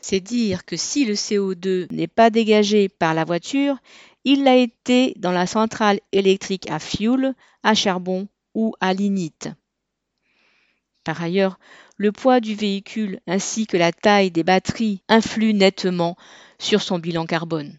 C'est 0.00 0.20
dire 0.20 0.64
que 0.64 0.76
si 0.76 1.04
le 1.04 1.14
CO2 1.14 1.86
n'est 1.92 2.08
pas 2.08 2.30
dégagé 2.30 2.88
par 2.88 3.14
la 3.14 3.24
voiture, 3.24 3.76
il 4.24 4.44
l'a 4.44 4.56
été 4.56 5.14
dans 5.16 5.32
la 5.32 5.46
centrale 5.46 6.00
électrique 6.12 6.70
à 6.70 6.78
fioul, 6.78 7.34
à 7.62 7.74
charbon 7.74 8.28
ou 8.54 8.74
à 8.80 8.94
lignite. 8.94 9.48
Par 11.04 11.20
ailleurs, 11.22 11.58
le 11.96 12.12
poids 12.12 12.40
du 12.40 12.54
véhicule 12.54 13.20
ainsi 13.26 13.66
que 13.66 13.76
la 13.76 13.92
taille 13.92 14.30
des 14.30 14.44
batteries 14.44 15.02
influent 15.08 15.56
nettement 15.56 16.16
sur 16.58 16.80
son 16.80 16.98
bilan 16.98 17.26
carbone. 17.26 17.78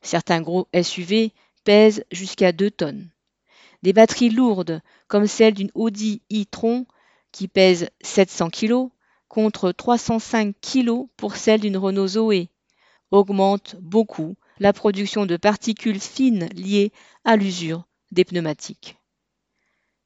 Certains 0.00 0.40
gros 0.40 0.68
SUV 0.82 1.32
pèsent 1.64 2.04
jusqu'à 2.10 2.52
2 2.52 2.70
tonnes. 2.70 3.10
Des 3.82 3.92
batteries 3.92 4.30
lourdes, 4.30 4.80
comme 5.08 5.26
celle 5.26 5.54
d'une 5.54 5.70
Audi 5.74 6.22
e-tron, 6.32 6.86
qui 7.32 7.48
pèse 7.48 7.90
700 8.00 8.50
kg, 8.50 8.88
contre 9.28 9.72
305 9.72 10.54
kg 10.60 11.06
pour 11.16 11.36
celle 11.36 11.60
d'une 11.60 11.76
Renault 11.76 12.08
Zoé, 12.08 12.48
augmentent 13.10 13.76
beaucoup 13.80 14.36
la 14.58 14.72
production 14.72 15.26
de 15.26 15.36
particules 15.36 16.00
fines 16.00 16.48
liées 16.54 16.92
à 17.24 17.36
l'usure 17.36 17.84
des 18.10 18.24
pneumatiques. 18.24 18.96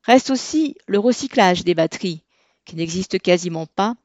Reste 0.02 0.30
aussi 0.30 0.76
le 0.86 0.98
recyclage 0.98 1.64
des 1.64 1.74
batteries, 1.74 2.22
qui 2.64 2.76
n'existe 2.76 3.18
quasiment 3.18 3.66
pas 3.66 3.96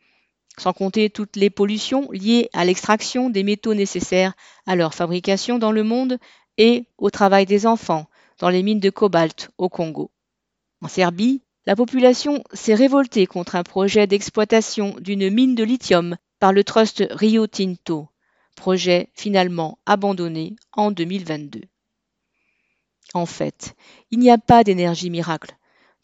sans 0.58 0.74
compter 0.74 1.10
toutes 1.10 1.36
les 1.36 1.50
pollutions 1.50 2.10
liées 2.12 2.50
à 2.54 2.66
l'extraction 2.66 3.30
des 3.30 3.44
métaux 3.44 3.74
nécessaires 3.74 4.34
à 4.66 4.76
leur 4.76 4.94
fabrication 4.94 5.60
dans 5.60 5.72
le 5.72 5.84
monde 5.84 6.18
et 6.58 6.86
au 6.98 7.10
travail 7.10 7.46
des 7.46 7.66
enfants 7.66 8.08
dans 8.40 8.50
les 8.50 8.64
mines 8.64 8.80
de 8.80 8.90
cobalt 8.90 9.50
au 9.58 9.70
Congo. 9.70 10.12
En 10.82 10.88
Serbie, 10.88 11.42
la 11.66 11.76
population 11.76 12.44
s'est 12.54 12.74
révoltée 12.74 13.28
contre 13.28 13.56
un 13.56 13.64
projet 13.64 14.08
d'exploitation 14.08 14.96
d'une 15.00 15.30
mine 15.30 15.56
de 15.56 15.64
lithium 15.64 16.18
par 16.40 16.54
le 16.54 16.64
trust 16.64 17.04
Rio 17.12 17.48
Tinto. 17.48 18.10
Projet 18.56 19.10
finalement 19.14 19.80
abandonné 19.86 20.56
en 20.74 20.92
2022. 20.92 21.62
En 23.14 23.26
fait, 23.26 23.76
il 24.12 24.20
n'y 24.20 24.32
a 24.32 24.38
pas 24.38 24.64
d'énergie 24.64 25.10
miracle. 25.10 25.56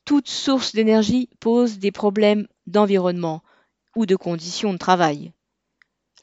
Toute 0.05 0.29
source 0.29 0.73
d'énergie 0.73 1.29
pose 1.39 1.79
des 1.79 1.91
problèmes 1.91 2.47
d'environnement 2.65 3.43
ou 3.95 4.05
de 4.05 4.15
conditions 4.15 4.73
de 4.73 4.77
travail. 4.77 5.31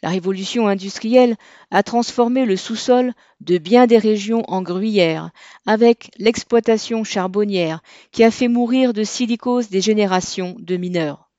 La 0.02 0.10
révolution 0.10 0.68
industrielle 0.68 1.36
a 1.70 1.82
transformé 1.82 2.44
le 2.44 2.56
sous-sol 2.56 3.14
de 3.40 3.56
bien 3.56 3.86
des 3.86 3.96
régions 3.96 4.44
en 4.48 4.60
gruyère, 4.60 5.30
avec 5.64 6.10
l'exploitation 6.18 7.04
charbonnière 7.04 7.82
qui 8.12 8.22
a 8.22 8.30
fait 8.30 8.48
mourir 8.48 8.92
de 8.92 9.02
silicose 9.02 9.70
des 9.70 9.80
générations 9.80 10.56
de 10.58 10.76
mineurs. 10.76 11.30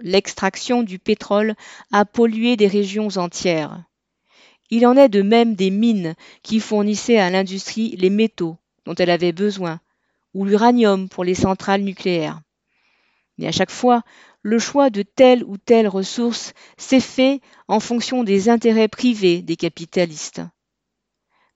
L'extraction 0.00 0.82
du 0.82 0.98
pétrole 0.98 1.54
a 1.92 2.06
pollué 2.06 2.56
des 2.56 2.66
régions 2.66 3.08
entières. 3.18 3.84
Il 4.74 4.86
en 4.86 4.96
est 4.96 5.10
de 5.10 5.20
même 5.20 5.54
des 5.54 5.68
mines 5.68 6.14
qui 6.42 6.58
fournissaient 6.58 7.18
à 7.18 7.28
l'industrie 7.28 7.94
les 7.98 8.08
métaux 8.08 8.56
dont 8.86 8.94
elle 8.94 9.10
avait 9.10 9.32
besoin, 9.32 9.80
ou 10.32 10.46
l'uranium 10.46 11.10
pour 11.10 11.24
les 11.24 11.34
centrales 11.34 11.82
nucléaires. 11.82 12.40
Mais 13.36 13.46
à 13.46 13.52
chaque 13.52 13.70
fois, 13.70 14.02
le 14.40 14.58
choix 14.58 14.88
de 14.88 15.02
telle 15.02 15.44
ou 15.44 15.58
telle 15.58 15.88
ressource 15.88 16.54
s'est 16.78 17.00
fait 17.00 17.42
en 17.68 17.80
fonction 17.80 18.24
des 18.24 18.48
intérêts 18.48 18.88
privés 18.88 19.42
des 19.42 19.56
capitalistes. 19.56 20.40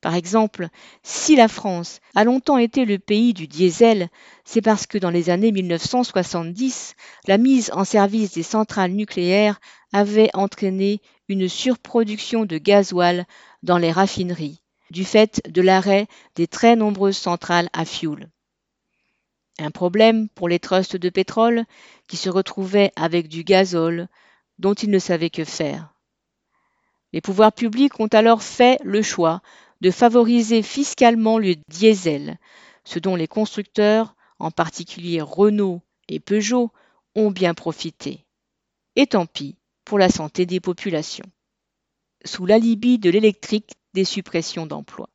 Par 0.03 0.15
exemple, 0.15 0.69
si 1.03 1.37
la 1.37 1.49
France 1.49 2.01
a 2.15 2.23
longtemps 2.25 2.59
été 2.59 2.85
le 2.85 2.99
pays 2.99 3.33
du 3.33 3.49
diesel, 3.49 4.11
c'est 4.45 4.61
parce 4.61 4.87
que 4.87 4.99
dans 4.99 5.09
les 5.09 5.31
années 5.31 5.53
1970, 5.53 6.95
la 7.27 7.39
mise 7.39 7.71
en 7.73 7.85
service 7.85 8.35
des 8.35 8.43
centrales 8.43 8.93
nucléaires 8.93 9.59
avait 9.97 10.29
entraîné 10.35 11.01
une 11.27 11.49
surproduction 11.49 12.45
de 12.45 12.59
gasoil 12.59 13.25
dans 13.63 13.79
les 13.79 13.91
raffineries, 13.91 14.61
du 14.91 15.07
fait 15.07 15.41
de 15.49 15.63
l'arrêt 15.63 16.07
des 16.35 16.47
très 16.47 16.77
nombreuses 16.77 17.17
centrales 17.17 17.71
à 17.73 17.87
fioul. 17.87 18.29
Un 19.59 19.71
problème 19.71 20.29
pour 20.29 20.51
les 20.51 20.59
trusts 20.59 20.97
de 20.97 21.09
pétrole 21.09 21.65
qui 22.09 22.19
se 22.19 22.29
retrouvaient 22.29 22.93
avec 22.95 23.29
du 23.29 23.43
gazole 23.43 24.09
dont 24.59 24.75
ils 24.75 24.91
ne 24.91 24.99
savaient 24.99 25.31
que 25.31 25.45
faire. 25.45 25.95
Les 27.15 27.23
pouvoirs 27.23 27.55
publics 27.55 27.99
ont 27.99 28.09
alors 28.09 28.43
fait 28.43 28.79
le 28.85 29.01
choix 29.01 29.41
de 29.81 29.91
favoriser 29.91 30.61
fiscalement 30.63 31.39
le 31.39 31.55
diesel, 31.69 32.39
ce 32.85 32.99
dont 32.99 33.17
les 33.17 33.29
constructeurs, 33.29 34.15
en 34.39 34.51
particulier 34.51 35.23
Renault 35.23 35.81
et 36.09 36.21
Peugeot, 36.21 36.71
ont 37.15 37.31
bien 37.31 37.55
profité. 37.55 38.27
Et 38.95 39.07
tant 39.07 39.25
pis 39.25 39.57
pour 39.87 39.99
la 39.99 40.11
santé 40.11 40.45
des 40.45 40.61
populations. 40.61 41.25
Sous 42.27 42.45
l'alibi 42.45 42.99
de 42.99 43.09
l'électrique 43.09 43.73
des 43.95 44.05
suppressions 44.05 44.67
d'emplois. 44.67 45.09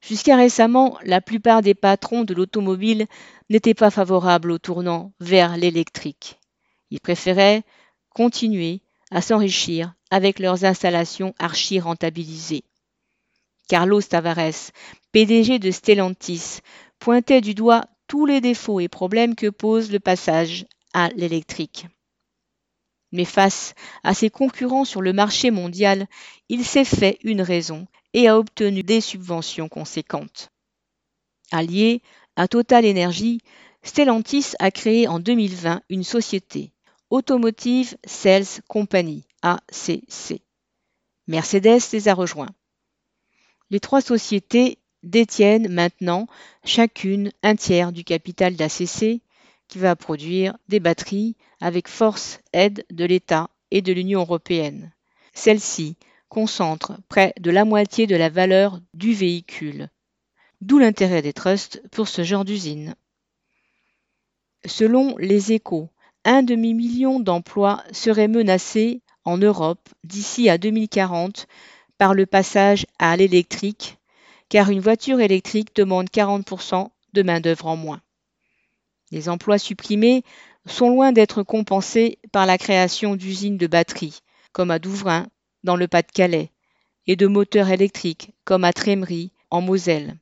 Jusqu'à 0.00 0.36
récemment, 0.36 0.98
la 1.02 1.20
plupart 1.20 1.60
des 1.60 1.74
patrons 1.74 2.24
de 2.24 2.34
l'automobile 2.34 3.06
n'étaient 3.50 3.74
pas 3.74 3.90
favorables 3.90 4.52
au 4.52 4.58
tournant 4.58 5.12
vers 5.18 5.56
l'électrique. 5.56 6.38
Ils 6.90 7.00
préféraient 7.00 7.62
continuer 8.10 8.80
à 9.10 9.20
s'enrichir 9.20 9.94
avec 10.10 10.38
leurs 10.38 10.64
installations 10.64 11.34
archi-rentabilisées. 11.38 12.64
Carlos 13.68 14.02
Tavares, 14.02 14.70
PDG 15.12 15.58
de 15.58 15.70
Stellantis, 15.70 16.60
pointait 16.98 17.40
du 17.40 17.54
doigt 17.54 17.86
tous 18.06 18.26
les 18.26 18.40
défauts 18.40 18.80
et 18.80 18.88
problèmes 18.88 19.34
que 19.34 19.48
pose 19.48 19.90
le 19.90 20.00
passage 20.00 20.66
à 20.92 21.08
l'électrique. 21.16 21.86
Mais 23.14 23.24
face 23.24 23.74
à 24.02 24.12
ses 24.12 24.28
concurrents 24.28 24.84
sur 24.84 25.00
le 25.00 25.12
marché 25.12 25.52
mondial, 25.52 26.08
il 26.48 26.64
s'est 26.64 26.84
fait 26.84 27.20
une 27.22 27.42
raison 27.42 27.86
et 28.12 28.26
a 28.26 28.36
obtenu 28.36 28.82
des 28.82 29.00
subventions 29.00 29.68
conséquentes. 29.68 30.50
Allié 31.52 32.02
à 32.34 32.48
Total 32.48 32.84
Energy, 32.84 33.40
Stellantis 33.84 34.54
a 34.58 34.72
créé 34.72 35.06
en 35.06 35.20
2020 35.20 35.82
une 35.90 36.02
société, 36.02 36.72
Automotive 37.08 37.96
Sales 38.04 38.62
Company, 38.66 39.22
ACC. 39.42 40.42
Mercedes 41.28 41.92
les 41.92 42.08
a 42.08 42.14
rejoints. 42.14 42.50
Les 43.70 43.78
trois 43.78 44.00
sociétés 44.00 44.78
détiennent 45.04 45.68
maintenant 45.68 46.26
chacune 46.64 47.30
un 47.44 47.54
tiers 47.54 47.92
du 47.92 48.02
capital 48.02 48.56
d'ACC 48.56 49.20
qui 49.68 49.78
va 49.78 49.94
produire 49.94 50.56
des 50.68 50.80
batteries 50.80 51.36
avec 51.64 51.88
force 51.88 52.40
aide 52.52 52.84
de 52.90 53.06
l'État 53.06 53.48
et 53.70 53.80
de 53.80 53.94
l'Union 53.94 54.20
européenne. 54.20 54.92
Celle-ci 55.32 55.96
concentre 56.28 56.92
près 57.08 57.32
de 57.40 57.50
la 57.50 57.64
moitié 57.64 58.06
de 58.06 58.14
la 58.14 58.28
valeur 58.28 58.80
du 58.92 59.14
véhicule. 59.14 59.88
D'où 60.60 60.78
l'intérêt 60.78 61.22
des 61.22 61.32
trusts 61.32 61.82
pour 61.90 62.06
ce 62.06 62.22
genre 62.22 62.44
d'usine. 62.44 62.94
Selon 64.66 65.16
les 65.16 65.52
échos, 65.52 65.88
un 66.26 66.42
demi-million 66.42 67.18
d'emplois 67.18 67.82
seraient 67.92 68.28
menacés 68.28 69.00
en 69.24 69.38
Europe 69.38 69.88
d'ici 70.04 70.50
à 70.50 70.58
2040 70.58 71.46
par 71.96 72.12
le 72.12 72.26
passage 72.26 72.84
à 72.98 73.16
l'électrique, 73.16 73.96
car 74.50 74.68
une 74.68 74.80
voiture 74.80 75.20
électrique 75.20 75.74
demande 75.74 76.10
40% 76.10 76.90
de 77.14 77.22
main-d'œuvre 77.22 77.68
en 77.68 77.76
moins. 77.76 78.02
Les 79.10 79.30
emplois 79.30 79.58
supprimés 79.58 80.24
sont 80.66 80.88
loin 80.90 81.12
d'être 81.12 81.42
compensés 81.42 82.18
par 82.32 82.46
la 82.46 82.58
création 82.58 83.16
d'usines 83.16 83.58
de 83.58 83.66
batteries, 83.66 84.20
comme 84.52 84.70
à 84.70 84.78
Douvrin 84.78 85.26
dans 85.62 85.76
le 85.76 85.88
Pas-de-Calais, 85.88 86.50
et 87.06 87.16
de 87.16 87.26
moteurs 87.26 87.70
électriques, 87.70 88.32
comme 88.44 88.64
à 88.64 88.72
Trémery, 88.72 89.30
en 89.50 89.60
Moselle. 89.60 90.16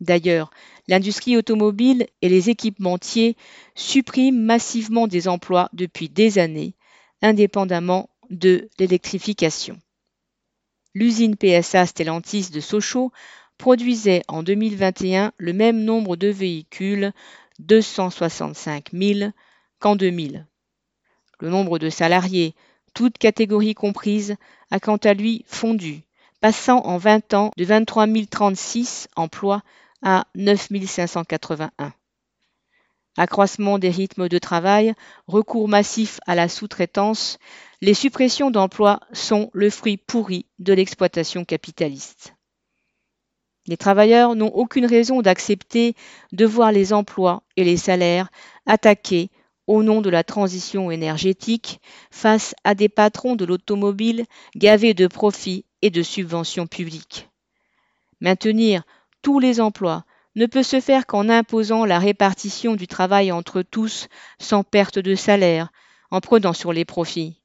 D'ailleurs, 0.00 0.50
l'industrie 0.88 1.36
automobile 1.36 2.06
et 2.22 2.28
les 2.28 2.48
équipementiers 2.48 3.36
suppriment 3.74 4.40
massivement 4.40 5.06
des 5.06 5.28
emplois 5.28 5.68
depuis 5.72 6.08
des 6.08 6.38
années, 6.38 6.74
indépendamment 7.20 8.08
de 8.30 8.68
l'électrification. 8.78 9.78
L'usine 10.94 11.36
PSA 11.36 11.86
Stellantis 11.86 12.50
de 12.50 12.60
Sochaux 12.60 13.12
produisait 13.58 14.22
en 14.26 14.42
2021 14.42 15.32
le 15.36 15.52
même 15.52 15.84
nombre 15.84 16.16
de 16.16 16.28
véhicules, 16.28 17.12
265 17.58 18.86
000, 18.92 19.30
qu'en 19.80 19.96
2000. 19.96 20.46
Le 21.40 21.48
nombre 21.48 21.78
de 21.78 21.90
salariés 21.90 22.54
toutes 22.94 23.18
catégories 23.18 23.74
comprises, 23.74 24.36
a 24.70 24.80
quant 24.80 24.96
à 24.96 25.14
lui 25.14 25.44
fondu, 25.46 26.02
passant 26.40 26.80
en 26.84 26.98
20 26.98 27.34
ans 27.34 27.50
de 27.56 27.64
23 27.64 28.06
036 28.30 29.08
emplois 29.16 29.62
à 30.02 30.26
9 30.34 30.68
581. 30.86 31.92
Accroissement 33.16 33.78
des 33.78 33.90
rythmes 33.90 34.28
de 34.28 34.38
travail, 34.38 34.94
recours 35.26 35.68
massif 35.68 36.20
à 36.26 36.34
la 36.34 36.48
sous-traitance, 36.48 37.38
les 37.80 37.94
suppressions 37.94 38.50
d'emplois 38.50 39.00
sont 39.12 39.50
le 39.52 39.68
fruit 39.68 39.96
pourri 39.96 40.46
de 40.58 40.72
l'exploitation 40.72 41.44
capitaliste. 41.44 42.34
Les 43.66 43.76
travailleurs 43.76 44.36
n'ont 44.36 44.52
aucune 44.54 44.86
raison 44.86 45.22
d'accepter 45.22 45.94
de 46.32 46.46
voir 46.46 46.72
les 46.72 46.92
emplois 46.92 47.42
et 47.56 47.64
les 47.64 47.76
salaires 47.76 48.30
attaqués 48.64 49.30
au 49.66 49.82
nom 49.82 50.00
de 50.00 50.10
la 50.10 50.24
transition 50.24 50.90
énergétique 50.90 51.80
face 52.10 52.54
à 52.64 52.74
des 52.74 52.88
patrons 52.88 53.36
de 53.36 53.44
l'automobile 53.44 54.24
gavés 54.56 54.94
de 54.94 55.06
profits 55.06 55.64
et 55.82 55.90
de 55.90 56.02
subventions 56.02 56.66
publiques. 56.66 57.28
Maintenir 58.20 58.82
tous 59.22 59.38
les 59.38 59.60
emplois 59.60 60.04
ne 60.36 60.46
peut 60.46 60.62
se 60.62 60.80
faire 60.80 61.06
qu'en 61.06 61.28
imposant 61.28 61.84
la 61.84 61.98
répartition 61.98 62.74
du 62.74 62.86
travail 62.86 63.32
entre 63.32 63.62
tous 63.62 64.08
sans 64.38 64.62
perte 64.62 64.98
de 64.98 65.14
salaire, 65.14 65.70
en 66.10 66.20
prenant 66.20 66.52
sur 66.52 66.72
les 66.72 66.84
profits. 66.84 67.40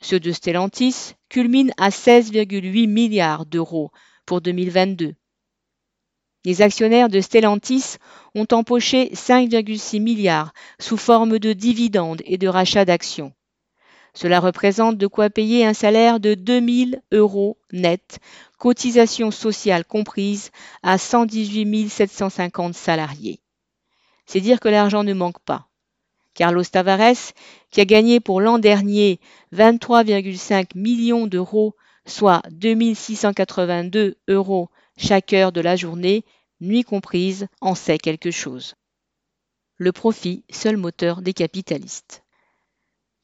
Ceux 0.00 0.20
de 0.20 0.32
Stellantis 0.32 1.14
culminent 1.28 1.72
à 1.76 1.90
16,8 1.90 2.88
milliards 2.88 3.46
d'euros 3.46 3.90
pour 4.26 4.40
2022. 4.40 5.14
Les 6.44 6.62
actionnaires 6.62 7.08
de 7.08 7.20
Stellantis 7.20 7.96
ont 8.34 8.46
empoché 8.52 9.10
5,6 9.12 10.00
milliards 10.00 10.52
sous 10.78 10.96
forme 10.96 11.38
de 11.38 11.52
dividendes 11.52 12.22
et 12.24 12.38
de 12.38 12.48
rachats 12.48 12.84
d'actions. 12.84 13.32
Cela 14.14 14.40
représente 14.40 14.96
de 14.96 15.06
quoi 15.06 15.30
payer 15.30 15.66
un 15.66 15.74
salaire 15.74 16.20
de 16.20 16.34
2000 16.34 17.02
euros 17.12 17.58
net, 17.72 18.18
cotisations 18.58 19.30
sociales 19.30 19.84
comprises, 19.84 20.50
à 20.82 20.98
118 20.98 21.88
750 21.88 22.74
salariés. 22.74 23.40
C'est 24.26 24.40
dire 24.40 24.60
que 24.60 24.68
l'argent 24.68 25.04
ne 25.04 25.14
manque 25.14 25.40
pas. 25.40 25.68
Carlos 26.34 26.64
Tavares, 26.64 27.32
qui 27.70 27.80
a 27.80 27.84
gagné 27.84 28.20
pour 28.20 28.40
l'an 28.40 28.58
dernier 28.58 29.20
23,5 29.54 30.76
millions 30.76 31.26
d'euros, 31.26 31.74
soit 32.06 32.42
2682 32.50 34.16
euros 34.28 34.70
chaque 34.98 35.32
heure 35.32 35.52
de 35.52 35.60
la 35.60 35.76
journée, 35.76 36.24
nuit 36.60 36.82
comprise, 36.82 37.46
en 37.60 37.74
sait 37.74 37.98
quelque 37.98 38.30
chose. 38.30 38.74
Le 39.76 39.92
profit, 39.92 40.44
seul 40.50 40.76
moteur 40.76 41.22
des 41.22 41.32
capitalistes. 41.32 42.24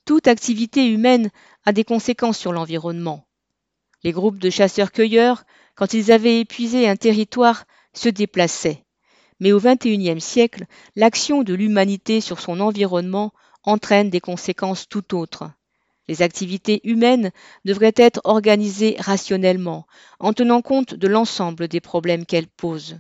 Toute 0.05 0.29
activité 0.29 0.87
humaine 0.87 1.31
a 1.65 1.73
des 1.73 1.85
conséquences 1.85 2.39
sur 2.39 2.53
l'environnement. 2.53 3.27
Les 4.05 4.13
groupes 4.13 4.39
de 4.39 4.51
chasseurs-cueilleurs, 4.51 5.45
quand 5.75 5.95
ils 5.95 6.13
avaient 6.13 6.41
épuisé 6.41 6.89
un 6.89 6.97
territoire, 6.97 7.65
se 7.93 8.09
déplaçaient. 8.09 8.85
Mais 9.41 9.51
au 9.51 9.59
XXIe 9.59 10.21
siècle, 10.21 10.67
l'action 10.95 11.43
de 11.43 11.55
l'humanité 11.55 12.21
sur 12.21 12.39
son 12.39 12.61
environnement 12.61 13.33
entraîne 13.65 14.11
des 14.11 14.21
conséquences 14.21 14.89
tout 14.89 15.17
autres. 15.17 15.51
Les 16.09 16.23
activités 16.23 16.81
humaines 16.85 17.31
devraient 17.65 17.95
être 17.97 18.21
organisées 18.25 18.97
rationnellement, 18.99 19.87
en 20.21 20.33
tenant 20.33 20.61
compte 20.61 20.95
de 20.95 21.09
l'ensemble 21.09 21.69
des 21.69 21.81
problèmes 21.81 22.27
qu'elles 22.27 22.47
posent. 22.47 22.99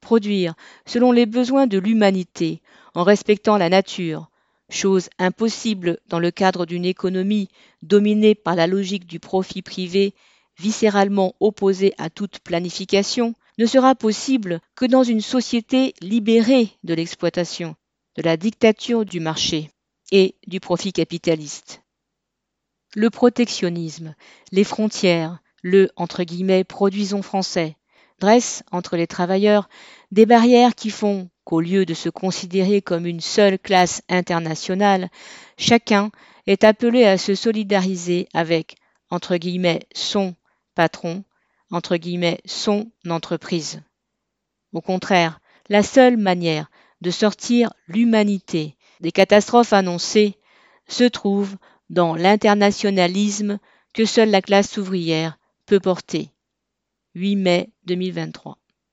Produire 0.00 0.54
selon 0.86 1.12
les 1.12 1.26
besoins 1.26 1.66
de 1.66 1.78
l'humanité, 1.78 2.62
en 2.94 3.04
respectant 3.04 3.56
la 3.56 3.68
nature, 3.68 4.30
chose 4.70 5.08
impossible 5.18 5.98
dans 6.06 6.18
le 6.18 6.30
cadre 6.30 6.66
d'une 6.66 6.84
économie 6.84 7.48
dominée 7.82 8.34
par 8.34 8.54
la 8.54 8.66
logique 8.66 9.06
du 9.06 9.18
profit 9.18 9.62
privé, 9.62 10.14
viscéralement 10.58 11.34
opposée 11.40 11.94
à 11.98 12.10
toute 12.10 12.38
planification, 12.40 13.34
ne 13.58 13.66
sera 13.66 13.94
possible 13.94 14.60
que 14.74 14.86
dans 14.86 15.02
une 15.02 15.20
société 15.20 15.94
libérée 16.00 16.70
de 16.84 16.94
l'exploitation, 16.94 17.76
de 18.16 18.22
la 18.22 18.36
dictature 18.36 19.04
du 19.04 19.20
marché 19.20 19.70
et 20.12 20.34
du 20.46 20.60
profit 20.60 20.92
capitaliste. 20.92 21.82
Le 22.96 23.08
protectionnisme, 23.08 24.16
les 24.50 24.64
frontières, 24.64 25.38
le 25.62 25.90
entre 25.94 26.24
guillemets 26.24 26.64
produisons 26.64 27.22
français, 27.22 27.76
dressent 28.18 28.64
entre 28.72 28.96
les 28.96 29.06
travailleurs 29.06 29.68
des 30.10 30.26
barrières 30.26 30.74
qui 30.74 30.90
font 30.90 31.30
qu'au 31.44 31.60
lieu 31.60 31.86
de 31.86 31.94
se 31.94 32.08
considérer 32.08 32.82
comme 32.82 33.06
une 33.06 33.20
seule 33.20 33.58
classe 33.58 34.02
internationale, 34.08 35.08
chacun 35.56 36.10
est 36.46 36.64
appelé 36.64 37.04
à 37.04 37.16
se 37.16 37.34
solidariser 37.34 38.28
avec 38.34 38.74
entre 39.08 39.36
guillemets 39.36 39.86
son 39.94 40.34
patron, 40.74 41.22
entre 41.70 41.96
guillemets 41.96 42.40
son 42.44 42.90
entreprise. 43.08 43.82
Au 44.72 44.80
contraire, 44.80 45.40
la 45.68 45.84
seule 45.84 46.16
manière 46.16 46.70
de 47.00 47.10
sortir 47.10 47.72
l'humanité 47.86 48.76
des 49.00 49.12
catastrophes 49.12 49.72
annoncées 49.72 50.36
se 50.88 51.04
trouve 51.04 51.56
dans 51.90 52.14
l'internationalisme 52.14 53.58
que 53.92 54.06
seule 54.06 54.30
la 54.30 54.40
classe 54.40 54.78
ouvrière 54.78 55.38
peut 55.66 55.80
porter. 55.80 56.30
8 57.16 57.36
mai 57.36 57.70
2023. 57.86 58.59